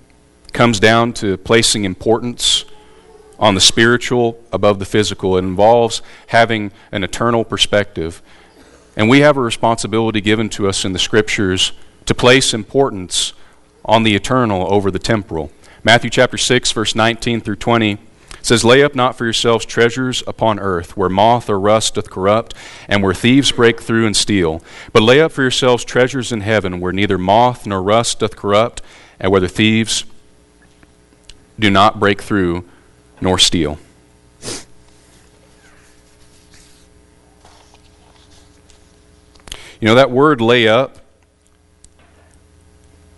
comes 0.53 0.81
down 0.81 1.13
to 1.15 1.37
placing 1.37 1.85
importance 1.85 2.65
on 3.39 3.55
the 3.55 3.61
spiritual 3.61 4.43
above 4.53 4.79
the 4.79 4.85
physical. 4.85 5.37
It 5.37 5.41
involves 5.41 6.03
having 6.29 6.73
an 6.93 7.05
eternal 7.05 7.45
perspective. 7.45 8.23
And 8.97 9.09
we 9.09 9.21
have 9.21 9.37
a 9.37 9.41
responsibility 9.41 10.21
given 10.21 10.49
to 10.51 10.69
us 10.69 10.85
in 10.85 10.93
the 10.93 10.99
Scriptures 10.99 11.73
to 12.07 12.15
place 12.15 12.53
importance 12.53 13.33
on 13.85 14.03
the 14.03 14.15
eternal 14.15 14.73
over 14.73 14.91
the 14.91 14.99
temporal. 14.99 15.51
Matthew 15.85 16.11
chapter 16.11 16.37
6, 16.37 16.73
verse 16.73 16.95
19 16.95 17.41
through 17.41 17.57
20 17.57 17.99
says, 18.43 18.65
Lay 18.65 18.83
up 18.83 18.95
not 18.95 19.17
for 19.17 19.25
yourselves 19.25 19.65
treasures 19.65 20.23
upon 20.27 20.59
earth, 20.59 20.97
where 20.97 21.09
moth 21.09 21.49
or 21.49 21.59
rust 21.59 21.95
doth 21.95 22.11
corrupt, 22.11 22.55
and 22.89 23.03
where 23.03 23.15
thieves 23.15 23.53
break 23.53 23.81
through 23.81 24.07
and 24.07 24.17
steal. 24.17 24.63
But 24.93 25.03
lay 25.03 25.21
up 25.21 25.33
for 25.33 25.43
yourselves 25.43 25.85
treasures 25.85 26.33
in 26.33 26.41
heaven, 26.41 26.81
where 26.81 26.93
neither 26.93 27.19
moth 27.19 27.67
nor 27.67 27.83
rust 27.83 28.21
doth 28.21 28.37
corrupt, 28.37 28.83
and 29.19 29.31
where 29.31 29.41
the 29.41 29.49
thieves 29.49 30.05
do 31.59 31.71
not 31.71 32.01
break 32.01 32.23
through 32.23 32.65
nor 33.21 33.39
steal. 33.39 33.79
You 39.81 39.89
know, 39.89 39.95
that 39.95 40.11
word 40.11 40.43
lay 40.43 40.69
up 40.69 40.99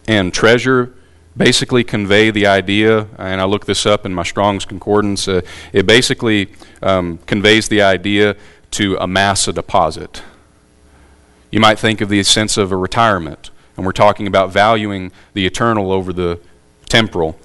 and 0.07 0.33
treasure 0.33 0.95
basically 1.37 1.85
convey 1.85 2.31
the 2.31 2.47
idea, 2.47 3.07
and 3.19 3.41
I 3.41 3.45
looked 3.45 3.67
this 3.67 3.87
up 3.87 4.05
in 4.05 4.15
my 4.15 4.23
Strong's 4.23 4.65
Concordance, 4.65 5.29
uh, 5.29 5.43
it 5.73 5.87
basically 5.87 6.53
um, 6.83 7.19
conveys 7.27 7.69
the 7.69 7.83
idea 7.83 8.37
to 8.73 8.97
amass 8.97 9.49
a 9.49 9.53
deposit. 9.53 10.23
You 11.51 11.61
might 11.61 11.79
think 11.79 12.01
of 12.01 12.09
the 12.09 12.23
sense 12.23 12.57
of 12.57 12.73
a 12.73 12.77
retirement, 12.77 13.51
and 13.77 13.85
we're 13.85 13.93
talking 13.93 14.27
about 14.27 14.53
valuing 14.53 15.13
the 15.35 15.47
eternal 15.47 15.93
over 15.93 16.13
the 16.13 16.41
temporal. 16.89 17.39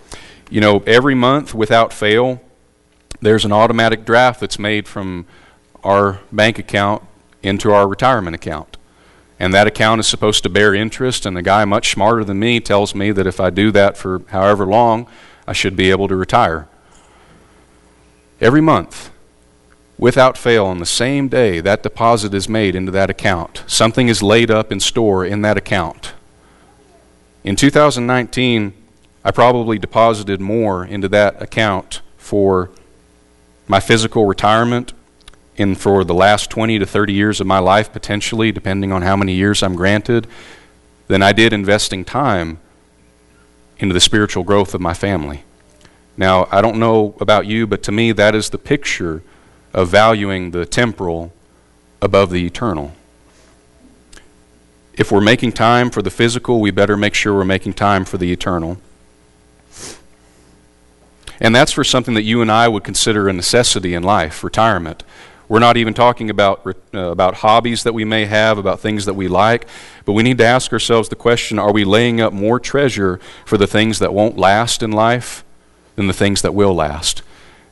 You 0.49 0.61
know, 0.61 0.83
every 0.87 1.15
month 1.15 1.53
without 1.53 1.91
fail, 1.91 2.41
there's 3.21 3.45
an 3.45 3.51
automatic 3.51 4.05
draft 4.05 4.39
that's 4.39 4.59
made 4.59 4.87
from 4.87 5.25
our 5.83 6.19
bank 6.31 6.59
account 6.59 7.03
into 7.43 7.71
our 7.71 7.87
retirement 7.87 8.35
account 8.35 8.76
and 9.39 9.53
that 9.53 9.67
account 9.67 9.99
is 9.99 10.07
supposed 10.07 10.43
to 10.43 10.49
bear 10.49 10.73
interest, 10.73 11.25
and 11.25 11.37
the 11.37 11.41
guy 11.41 11.63
much 11.65 11.91
smarter 11.91 12.23
than 12.23 12.39
me 12.39 12.59
tells 12.59 12.95
me 12.95 13.11
that 13.11 13.27
if 13.27 13.39
I 13.39 13.49
do 13.49 13.71
that 13.71 13.97
for 13.97 14.21
however 14.29 14.65
long, 14.65 15.07
I 15.47 15.53
should 15.53 15.75
be 15.75 15.91
able 15.91 16.07
to 16.07 16.15
retire. 16.15 16.67
Every 18.41 18.61
month, 18.61 19.11
without 19.97 20.37
fail, 20.37 20.65
on 20.65 20.79
the 20.79 20.85
same 20.85 21.27
day, 21.27 21.59
that 21.61 21.83
deposit 21.83 22.33
is 22.33 22.49
made 22.49 22.75
into 22.75 22.91
that 22.91 23.09
account. 23.09 23.63
Something 23.67 24.09
is 24.09 24.21
laid 24.21 24.51
up 24.51 24.71
in 24.71 24.79
store 24.79 25.25
in 25.25 25.41
that 25.41 25.57
account. 25.57 26.13
In 27.43 27.55
2019, 27.55 28.73
I 29.23 29.31
probably 29.31 29.77
deposited 29.77 30.41
more 30.41 30.85
into 30.85 31.07
that 31.09 31.41
account 31.41 32.01
for 32.17 32.69
my 33.67 33.79
physical 33.79 34.25
retirement 34.25 34.93
in 35.57 35.75
for 35.75 36.03
the 36.03 36.13
last 36.13 36.49
20 36.49 36.79
to 36.79 36.85
30 36.85 37.13
years 37.13 37.41
of 37.41 37.47
my 37.47 37.59
life, 37.59 37.91
potentially, 37.91 38.51
depending 38.51 38.91
on 38.91 39.01
how 39.01 39.15
many 39.15 39.33
years 39.33 39.63
I'm 39.63 39.75
granted, 39.75 40.27
than 41.07 41.21
I 41.21 41.33
did 41.33 41.51
investing 41.51 42.05
time 42.05 42.59
into 43.79 43.93
the 43.93 43.99
spiritual 43.99 44.43
growth 44.43 44.73
of 44.73 44.81
my 44.81 44.93
family. 44.93 45.43
Now, 46.15 46.47
I 46.51 46.61
don't 46.61 46.79
know 46.79 47.15
about 47.19 47.45
you, 47.45 47.67
but 47.67 47.83
to 47.83 47.91
me, 47.91 48.11
that 48.11 48.33
is 48.33 48.49
the 48.49 48.57
picture 48.57 49.21
of 49.73 49.89
valuing 49.89 50.51
the 50.51 50.65
temporal 50.65 51.31
above 52.01 52.31
the 52.31 52.45
eternal. 52.45 52.93
If 54.93 55.11
we're 55.11 55.21
making 55.21 55.51
time 55.51 55.91
for 55.91 56.01
the 56.01 56.09
physical, 56.09 56.59
we 56.59 56.71
better 56.71 56.97
make 56.97 57.13
sure 57.13 57.35
we're 57.35 57.45
making 57.45 57.73
time 57.73 58.03
for 58.03 58.17
the 58.17 58.31
eternal. 58.31 58.77
And 61.39 61.55
that's 61.55 61.71
for 61.71 61.83
something 61.83 62.15
that 62.15 62.23
you 62.23 62.41
and 62.41 62.51
I 62.51 62.67
would 62.67 62.83
consider 62.83 63.29
a 63.29 63.33
necessity 63.33 63.93
in 63.93 64.01
life 64.01 64.43
retirement. 64.43 65.03
We're 65.49 65.59
not 65.59 65.77
even 65.77 65.93
talking 65.93 66.29
about, 66.29 66.65
uh, 66.93 66.99
about 66.99 67.35
hobbies 67.35 67.83
that 67.83 67.93
we 67.93 68.03
may 68.03 68.25
have, 68.25 68.57
about 68.57 68.81
things 68.81 69.05
that 69.05 69.13
we 69.13 69.27
like, 69.27 69.67
but 70.03 70.11
we 70.11 70.23
need 70.23 70.37
to 70.39 70.45
ask 70.45 70.73
ourselves 70.73 71.07
the 71.09 71.15
question 71.15 71.57
are 71.57 71.71
we 71.71 71.85
laying 71.85 72.19
up 72.19 72.33
more 72.33 72.59
treasure 72.59 73.19
for 73.45 73.57
the 73.57 73.67
things 73.67 73.99
that 73.99 74.13
won't 74.13 74.37
last 74.37 74.83
in 74.83 74.91
life 74.91 75.45
than 75.95 76.07
the 76.07 76.13
things 76.13 76.41
that 76.41 76.53
will 76.53 76.73
last? 76.73 77.21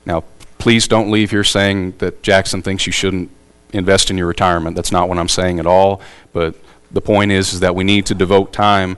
Now, 0.06 0.24
please 0.58 0.88
don't 0.88 1.12
leave 1.12 1.32
here 1.32 1.44
saying 1.44 1.96
that 1.98 2.24
Jackson 2.24 2.62
thinks 2.62 2.86
you 2.86 2.94
shouldn't 2.94 3.30
invest 3.74 4.10
in 4.10 4.18
your 4.18 4.28
retirement. 4.28 4.76
That's 4.76 4.92
not 4.92 5.10
what 5.10 5.18
I'm 5.18 5.28
saying 5.28 5.60
at 5.60 5.68
all, 5.68 6.02
but 6.32 6.56
the 6.92 7.02
point 7.02 7.32
is, 7.32 7.54
is 7.54 7.60
that 7.60 7.76
we 7.76 7.84
need 7.84 8.06
to 8.06 8.16
devote 8.16 8.54
time 8.54 8.96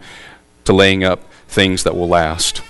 to 0.65 0.73
laying 0.73 1.03
up 1.03 1.23
things 1.47 1.83
that 1.83 1.95
will 1.95 2.07
last. 2.07 2.61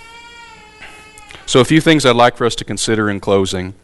So, 1.44 1.60
a 1.60 1.64
few 1.64 1.80
things 1.80 2.06
I'd 2.06 2.16
like 2.16 2.36
for 2.36 2.46
us 2.46 2.54
to 2.56 2.64
consider 2.64 3.10
in 3.10 3.20
closing 3.20 3.74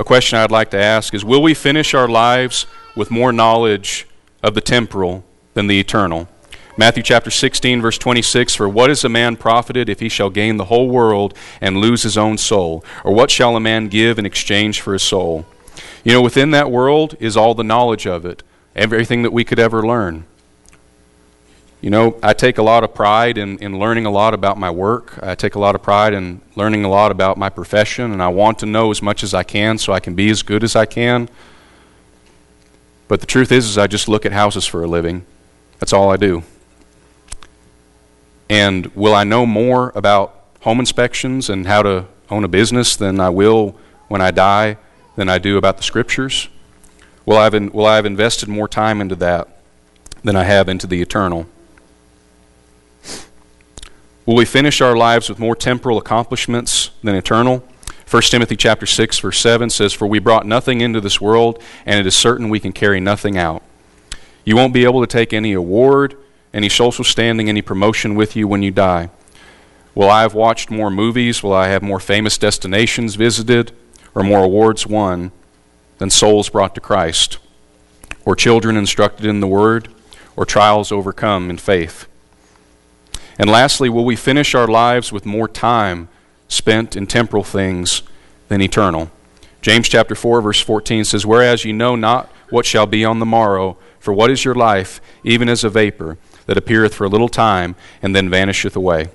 a 0.00 0.04
question 0.04 0.38
I'd 0.38 0.50
like 0.50 0.70
to 0.70 0.82
ask 0.82 1.12
is 1.12 1.24
Will 1.24 1.42
we 1.42 1.52
finish 1.52 1.92
our 1.92 2.08
lives 2.08 2.66
with 2.96 3.10
more 3.10 3.32
knowledge 3.32 4.08
of 4.42 4.54
the 4.54 4.62
temporal 4.62 5.22
than 5.52 5.66
the 5.66 5.78
eternal? 5.78 6.26
Matthew 6.78 7.02
chapter 7.02 7.30
16, 7.30 7.82
verse 7.82 7.98
26 7.98 8.54
For 8.54 8.66
what 8.66 8.88
is 8.88 9.04
a 9.04 9.10
man 9.10 9.36
profited 9.36 9.90
if 9.90 10.00
he 10.00 10.08
shall 10.08 10.30
gain 10.30 10.56
the 10.56 10.64
whole 10.64 10.88
world 10.88 11.36
and 11.60 11.76
lose 11.76 12.02
his 12.02 12.16
own 12.16 12.38
soul? 12.38 12.82
Or 13.04 13.12
what 13.12 13.30
shall 13.30 13.54
a 13.56 13.60
man 13.60 13.88
give 13.88 14.18
in 14.18 14.24
exchange 14.24 14.80
for 14.80 14.94
his 14.94 15.02
soul? 15.02 15.44
You 16.02 16.12
know, 16.12 16.22
within 16.22 16.50
that 16.52 16.70
world 16.70 17.14
is 17.20 17.36
all 17.36 17.54
the 17.54 17.62
knowledge 17.62 18.06
of 18.06 18.24
it, 18.24 18.42
everything 18.74 19.22
that 19.22 19.34
we 19.34 19.44
could 19.44 19.58
ever 19.58 19.86
learn. 19.86 20.24
You 21.80 21.88
know, 21.88 22.18
I 22.22 22.34
take 22.34 22.58
a 22.58 22.62
lot 22.62 22.84
of 22.84 22.94
pride 22.94 23.38
in, 23.38 23.56
in 23.58 23.78
learning 23.78 24.04
a 24.04 24.10
lot 24.10 24.34
about 24.34 24.58
my 24.58 24.70
work. 24.70 25.18
I 25.22 25.34
take 25.34 25.54
a 25.54 25.58
lot 25.58 25.74
of 25.74 25.82
pride 25.82 26.12
in 26.12 26.42
learning 26.54 26.84
a 26.84 26.90
lot 26.90 27.10
about 27.10 27.38
my 27.38 27.48
profession, 27.48 28.12
and 28.12 28.22
I 28.22 28.28
want 28.28 28.58
to 28.58 28.66
know 28.66 28.90
as 28.90 29.00
much 29.00 29.22
as 29.22 29.32
I 29.32 29.44
can 29.44 29.78
so 29.78 29.94
I 29.94 30.00
can 30.00 30.14
be 30.14 30.28
as 30.28 30.42
good 30.42 30.62
as 30.62 30.76
I 30.76 30.84
can. 30.84 31.30
But 33.08 33.20
the 33.20 33.26
truth 33.26 33.50
is, 33.50 33.66
is 33.66 33.78
I 33.78 33.86
just 33.86 34.08
look 34.08 34.26
at 34.26 34.32
houses 34.32 34.66
for 34.66 34.84
a 34.84 34.86
living. 34.86 35.24
That's 35.78 35.94
all 35.94 36.10
I 36.10 36.18
do. 36.18 36.42
And 38.50 38.86
will 38.94 39.14
I 39.14 39.24
know 39.24 39.46
more 39.46 39.90
about 39.94 40.44
home 40.60 40.80
inspections 40.80 41.48
and 41.48 41.66
how 41.66 41.82
to 41.82 42.04
own 42.28 42.44
a 42.44 42.48
business 42.48 42.94
than 42.94 43.20
I 43.20 43.30
will 43.30 43.74
when 44.08 44.20
I 44.20 44.32
die 44.32 44.76
than 45.16 45.30
I 45.30 45.38
do 45.38 45.56
about 45.56 45.78
the 45.78 45.82
scriptures? 45.82 46.48
Will 47.24 47.38
I 47.38 47.44
have, 47.44 47.54
in, 47.54 47.70
will 47.72 47.86
I 47.86 47.96
have 47.96 48.04
invested 48.04 48.50
more 48.50 48.68
time 48.68 49.00
into 49.00 49.16
that 49.16 49.48
than 50.22 50.36
I 50.36 50.44
have 50.44 50.68
into 50.68 50.86
the 50.86 51.00
eternal? 51.00 51.46
Will 54.30 54.36
we 54.36 54.44
finish 54.44 54.80
our 54.80 54.96
lives 54.96 55.28
with 55.28 55.40
more 55.40 55.56
temporal 55.56 55.98
accomplishments 55.98 56.92
than 57.02 57.16
eternal? 57.16 57.64
1 58.08 58.22
Timothy 58.22 58.54
chapter 58.54 58.86
6 58.86 59.18
verse 59.18 59.40
7 59.40 59.70
says 59.70 59.92
for 59.92 60.06
we 60.06 60.20
brought 60.20 60.46
nothing 60.46 60.80
into 60.80 61.00
this 61.00 61.20
world 61.20 61.60
and 61.84 61.98
it 61.98 62.06
is 62.06 62.14
certain 62.14 62.48
we 62.48 62.60
can 62.60 62.70
carry 62.70 63.00
nothing 63.00 63.36
out. 63.36 63.60
You 64.44 64.54
won't 64.54 64.72
be 64.72 64.84
able 64.84 65.00
to 65.00 65.06
take 65.08 65.32
any 65.32 65.52
award, 65.52 66.16
any 66.54 66.68
social 66.68 67.02
standing, 67.02 67.48
any 67.48 67.60
promotion 67.60 68.14
with 68.14 68.36
you 68.36 68.46
when 68.46 68.62
you 68.62 68.70
die. 68.70 69.10
Will 69.96 70.08
I 70.08 70.22
have 70.22 70.32
watched 70.34 70.70
more 70.70 70.92
movies? 70.92 71.42
Will 71.42 71.52
I 71.52 71.66
have 71.66 71.82
more 71.82 71.98
famous 71.98 72.38
destinations 72.38 73.16
visited 73.16 73.72
or 74.14 74.22
more 74.22 74.44
awards 74.44 74.86
won 74.86 75.32
than 75.98 76.08
souls 76.08 76.48
brought 76.50 76.76
to 76.76 76.80
Christ 76.80 77.38
or 78.24 78.36
children 78.36 78.76
instructed 78.76 79.26
in 79.26 79.40
the 79.40 79.48
word 79.48 79.88
or 80.36 80.46
trials 80.46 80.92
overcome 80.92 81.50
in 81.50 81.58
faith? 81.58 82.06
And 83.40 83.48
lastly, 83.48 83.88
will 83.88 84.04
we 84.04 84.16
finish 84.16 84.54
our 84.54 84.66
lives 84.66 85.12
with 85.12 85.24
more 85.24 85.48
time 85.48 86.08
spent 86.46 86.94
in 86.94 87.06
temporal 87.06 87.42
things 87.42 88.02
than 88.48 88.60
eternal? 88.60 89.10
James 89.62 89.88
chapter 89.88 90.14
4 90.14 90.42
verse 90.42 90.60
14 90.60 91.06
says, 91.06 91.24
"Whereas 91.24 91.64
ye 91.64 91.72
know 91.72 91.96
not 91.96 92.30
what 92.50 92.66
shall 92.66 92.84
be 92.84 93.02
on 93.02 93.18
the 93.18 93.24
morrow, 93.24 93.78
for 93.98 94.12
what 94.12 94.30
is 94.30 94.44
your 94.44 94.54
life, 94.54 95.00
even 95.24 95.48
as 95.48 95.64
a 95.64 95.70
vapor 95.70 96.18
that 96.44 96.58
appeareth 96.58 96.92
for 96.92 97.04
a 97.04 97.08
little 97.08 97.30
time 97.30 97.76
and 98.02 98.14
then 98.14 98.28
vanisheth 98.28 98.76
away?" 98.76 99.08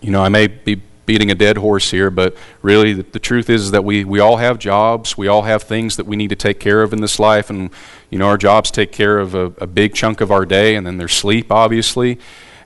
You 0.00 0.10
know, 0.10 0.24
I 0.24 0.28
may 0.28 0.48
be 0.48 0.82
beating 1.06 1.30
a 1.30 1.36
dead 1.36 1.58
horse 1.58 1.92
here, 1.92 2.10
but 2.10 2.36
really 2.62 2.94
the, 2.94 3.04
the, 3.04 3.20
truth 3.20 3.48
is 3.48 3.70
that 3.70 3.84
we, 3.84 4.02
we 4.02 4.18
all 4.18 4.38
have 4.38 4.58
jobs. 4.58 5.16
We 5.16 5.28
all 5.28 5.42
have 5.42 5.62
things 5.62 5.94
that 5.98 6.06
we 6.06 6.16
need 6.16 6.30
to 6.30 6.36
take 6.36 6.58
care 6.58 6.82
of 6.82 6.92
in 6.92 7.00
this 7.00 7.20
life. 7.20 7.48
And, 7.48 7.70
you 8.10 8.18
know, 8.18 8.26
our 8.26 8.36
jobs 8.36 8.72
take 8.72 8.90
care 8.90 9.20
of 9.20 9.36
a, 9.36 9.52
a 9.58 9.68
big 9.68 9.94
chunk 9.94 10.20
of 10.20 10.32
our 10.32 10.44
day, 10.44 10.74
and 10.74 10.84
then 10.84 10.96
there's 10.96 11.12
sleep, 11.12 11.52
obviously. 11.52 12.18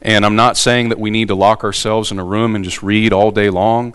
And 0.02 0.24
I'm 0.24 0.36
not 0.36 0.56
saying 0.56 0.88
that 0.88 0.98
we 0.98 1.10
need 1.10 1.28
to 1.28 1.34
lock 1.34 1.62
ourselves 1.62 2.10
in 2.10 2.18
a 2.18 2.24
room 2.24 2.54
and 2.54 2.64
just 2.64 2.82
read 2.82 3.12
all 3.12 3.30
day 3.30 3.50
long. 3.50 3.94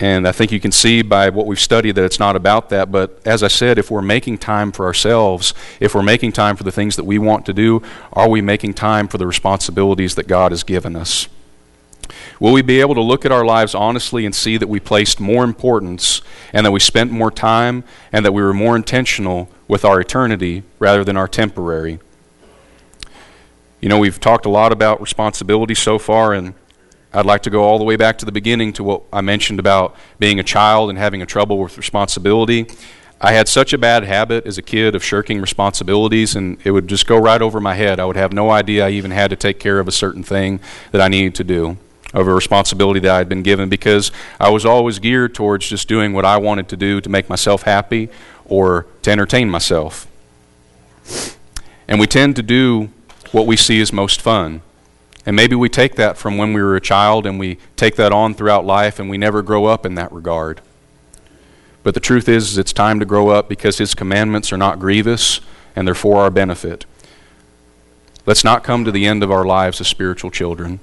And 0.00 0.26
I 0.26 0.32
think 0.32 0.50
you 0.50 0.58
can 0.58 0.72
see 0.72 1.02
by 1.02 1.30
what 1.30 1.46
we've 1.46 1.60
studied 1.60 1.92
that 1.92 2.04
it's 2.04 2.18
not 2.18 2.34
about 2.34 2.70
that. 2.70 2.90
But 2.90 3.20
as 3.24 3.42
I 3.42 3.48
said, 3.48 3.78
if 3.78 3.90
we're 3.90 4.02
making 4.02 4.38
time 4.38 4.72
for 4.72 4.84
ourselves, 4.84 5.54
if 5.78 5.94
we're 5.94 6.02
making 6.02 6.32
time 6.32 6.56
for 6.56 6.64
the 6.64 6.72
things 6.72 6.96
that 6.96 7.04
we 7.04 7.18
want 7.18 7.46
to 7.46 7.52
do, 7.52 7.82
are 8.12 8.28
we 8.28 8.40
making 8.40 8.74
time 8.74 9.06
for 9.06 9.18
the 9.18 9.26
responsibilities 9.26 10.16
that 10.16 10.26
God 10.26 10.50
has 10.50 10.64
given 10.64 10.96
us? 10.96 11.28
Will 12.40 12.52
we 12.52 12.62
be 12.62 12.80
able 12.80 12.96
to 12.96 13.00
look 13.00 13.24
at 13.24 13.30
our 13.30 13.44
lives 13.44 13.74
honestly 13.74 14.26
and 14.26 14.34
see 14.34 14.56
that 14.56 14.68
we 14.68 14.80
placed 14.80 15.20
more 15.20 15.44
importance 15.44 16.20
and 16.52 16.66
that 16.66 16.72
we 16.72 16.80
spent 16.80 17.12
more 17.12 17.30
time 17.30 17.84
and 18.12 18.24
that 18.24 18.32
we 18.32 18.42
were 18.42 18.52
more 18.52 18.74
intentional 18.74 19.48
with 19.68 19.84
our 19.84 20.00
eternity 20.00 20.64
rather 20.80 21.04
than 21.04 21.16
our 21.16 21.28
temporary? 21.28 22.00
You 23.82 23.88
know, 23.88 23.98
we've 23.98 24.20
talked 24.20 24.46
a 24.46 24.48
lot 24.48 24.70
about 24.70 25.00
responsibility 25.00 25.74
so 25.74 25.98
far, 25.98 26.32
and 26.34 26.54
I'd 27.12 27.26
like 27.26 27.42
to 27.42 27.50
go 27.50 27.64
all 27.64 27.78
the 27.78 27.84
way 27.84 27.96
back 27.96 28.16
to 28.18 28.24
the 28.24 28.30
beginning 28.30 28.72
to 28.74 28.84
what 28.84 29.02
I 29.12 29.22
mentioned 29.22 29.58
about 29.58 29.96
being 30.20 30.38
a 30.38 30.44
child 30.44 30.88
and 30.88 30.96
having 30.96 31.20
a 31.20 31.26
trouble 31.26 31.58
with 31.58 31.76
responsibility. 31.76 32.68
I 33.20 33.32
had 33.32 33.48
such 33.48 33.72
a 33.72 33.78
bad 33.78 34.04
habit 34.04 34.46
as 34.46 34.56
a 34.56 34.62
kid 34.62 34.94
of 34.94 35.02
shirking 35.02 35.40
responsibilities, 35.40 36.36
and 36.36 36.58
it 36.62 36.70
would 36.70 36.86
just 36.86 37.08
go 37.08 37.18
right 37.18 37.42
over 37.42 37.58
my 37.58 37.74
head. 37.74 37.98
I 37.98 38.04
would 38.04 38.14
have 38.14 38.32
no 38.32 38.50
idea 38.50 38.86
I 38.86 38.90
even 38.90 39.10
had 39.10 39.30
to 39.30 39.36
take 39.36 39.58
care 39.58 39.80
of 39.80 39.88
a 39.88 39.92
certain 39.92 40.22
thing 40.22 40.60
that 40.92 41.00
I 41.00 41.08
needed 41.08 41.34
to 41.34 41.44
do, 41.44 41.76
of 42.14 42.28
a 42.28 42.32
responsibility 42.32 43.00
that 43.00 43.10
I 43.10 43.18
had 43.18 43.28
been 43.28 43.42
given, 43.42 43.68
because 43.68 44.12
I 44.38 44.50
was 44.50 44.64
always 44.64 45.00
geared 45.00 45.34
towards 45.34 45.68
just 45.68 45.88
doing 45.88 46.12
what 46.12 46.24
I 46.24 46.36
wanted 46.36 46.68
to 46.68 46.76
do 46.76 47.00
to 47.00 47.08
make 47.08 47.28
myself 47.28 47.62
happy 47.62 48.10
or 48.44 48.86
to 49.02 49.10
entertain 49.10 49.50
myself. 49.50 50.06
And 51.88 51.98
we 51.98 52.06
tend 52.06 52.36
to 52.36 52.44
do 52.44 52.90
what 53.32 53.46
we 53.46 53.56
see 53.56 53.80
as 53.80 53.92
most 53.92 54.20
fun. 54.20 54.62
And 55.24 55.36
maybe 55.36 55.54
we 55.54 55.68
take 55.68 55.96
that 55.96 56.16
from 56.16 56.36
when 56.36 56.52
we 56.52 56.62
were 56.62 56.76
a 56.76 56.80
child 56.80 57.26
and 57.26 57.38
we 57.38 57.58
take 57.76 57.96
that 57.96 58.12
on 58.12 58.34
throughout 58.34 58.64
life 58.64 58.98
and 58.98 59.08
we 59.08 59.18
never 59.18 59.42
grow 59.42 59.66
up 59.66 59.86
in 59.86 59.94
that 59.94 60.12
regard. 60.12 60.60
But 61.82 61.94
the 61.94 62.00
truth 62.00 62.28
is, 62.28 62.58
it's 62.58 62.72
time 62.72 63.00
to 63.00 63.06
grow 63.06 63.28
up 63.28 63.48
because 63.48 63.78
His 63.78 63.94
commandments 63.94 64.52
are 64.52 64.56
not 64.56 64.78
grievous 64.78 65.40
and 65.74 65.86
they're 65.86 65.94
for 65.94 66.20
our 66.20 66.30
benefit. 66.30 66.84
Let's 68.24 68.44
not 68.44 68.62
come 68.62 68.84
to 68.84 68.92
the 68.92 69.06
end 69.06 69.22
of 69.22 69.32
our 69.32 69.44
lives 69.44 69.80
as 69.80 69.88
spiritual 69.88 70.30
children. 70.30 70.78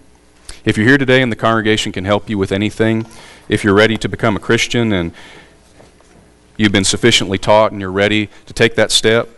If 0.65 0.77
you're 0.77 0.87
here 0.87 0.97
today 0.97 1.21
and 1.21 1.31
the 1.31 1.37
congregation 1.37 1.91
can 1.91 2.03
help 2.03 2.29
you 2.29 2.37
with 2.37 2.51
anything, 2.51 3.05
if 3.47 3.63
you're 3.63 3.73
ready 3.73 3.97
to 3.97 4.09
become 4.09 4.35
a 4.35 4.39
Christian 4.39 4.91
and 4.91 5.13
you've 6.57 6.73
been 6.73 6.83
sufficiently 6.83 7.37
taught 7.37 7.71
and 7.71 7.79
you're 7.79 7.91
ready 7.91 8.29
to 8.45 8.53
take 8.53 8.75
that 8.75 8.91
step, 8.91 9.29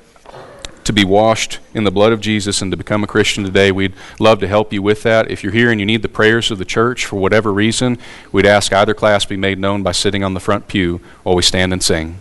to 0.86 0.94
be 0.94 1.06
washed 1.06 1.60
in 1.74 1.84
the 1.84 1.92
blood 1.92 2.12
of 2.12 2.22
Jesus 2.22 2.62
and 2.62 2.72
to 2.72 2.78
become 2.78 3.04
a 3.04 3.08
Christian 3.08 3.44
today, 3.44 3.72
we'd 3.72 3.94
love 4.20 4.40
to 4.40 4.48
help 4.48 4.74
you 4.74 4.82
with 4.82 5.04
that. 5.04 5.30
If 5.30 5.44
you're 5.44 5.54
here 5.54 5.72
and 5.72 5.80
you 5.80 5.86
need 5.86 6.02
the 6.02 6.10
prayers 6.10 6.52
of 6.52 6.58
the 6.58 6.66
church 6.66 7.06
for 7.06 7.18
whatever 7.18 7.54
reason, 7.54 7.98
we'd 8.32 8.46
ask 8.46 8.74
either 8.74 8.94
class 8.94 9.26
be 9.26 9.38
made 9.38 9.60
known 9.60 9.84
by 9.84 9.92
sitting 9.92 10.24
on 10.24 10.34
the 10.34 10.40
front 10.40 10.68
pew 10.68 11.02
while 11.24 11.36
we 11.36 11.44
stand 11.44 11.74
and 11.74 11.84
sing. 11.84 12.20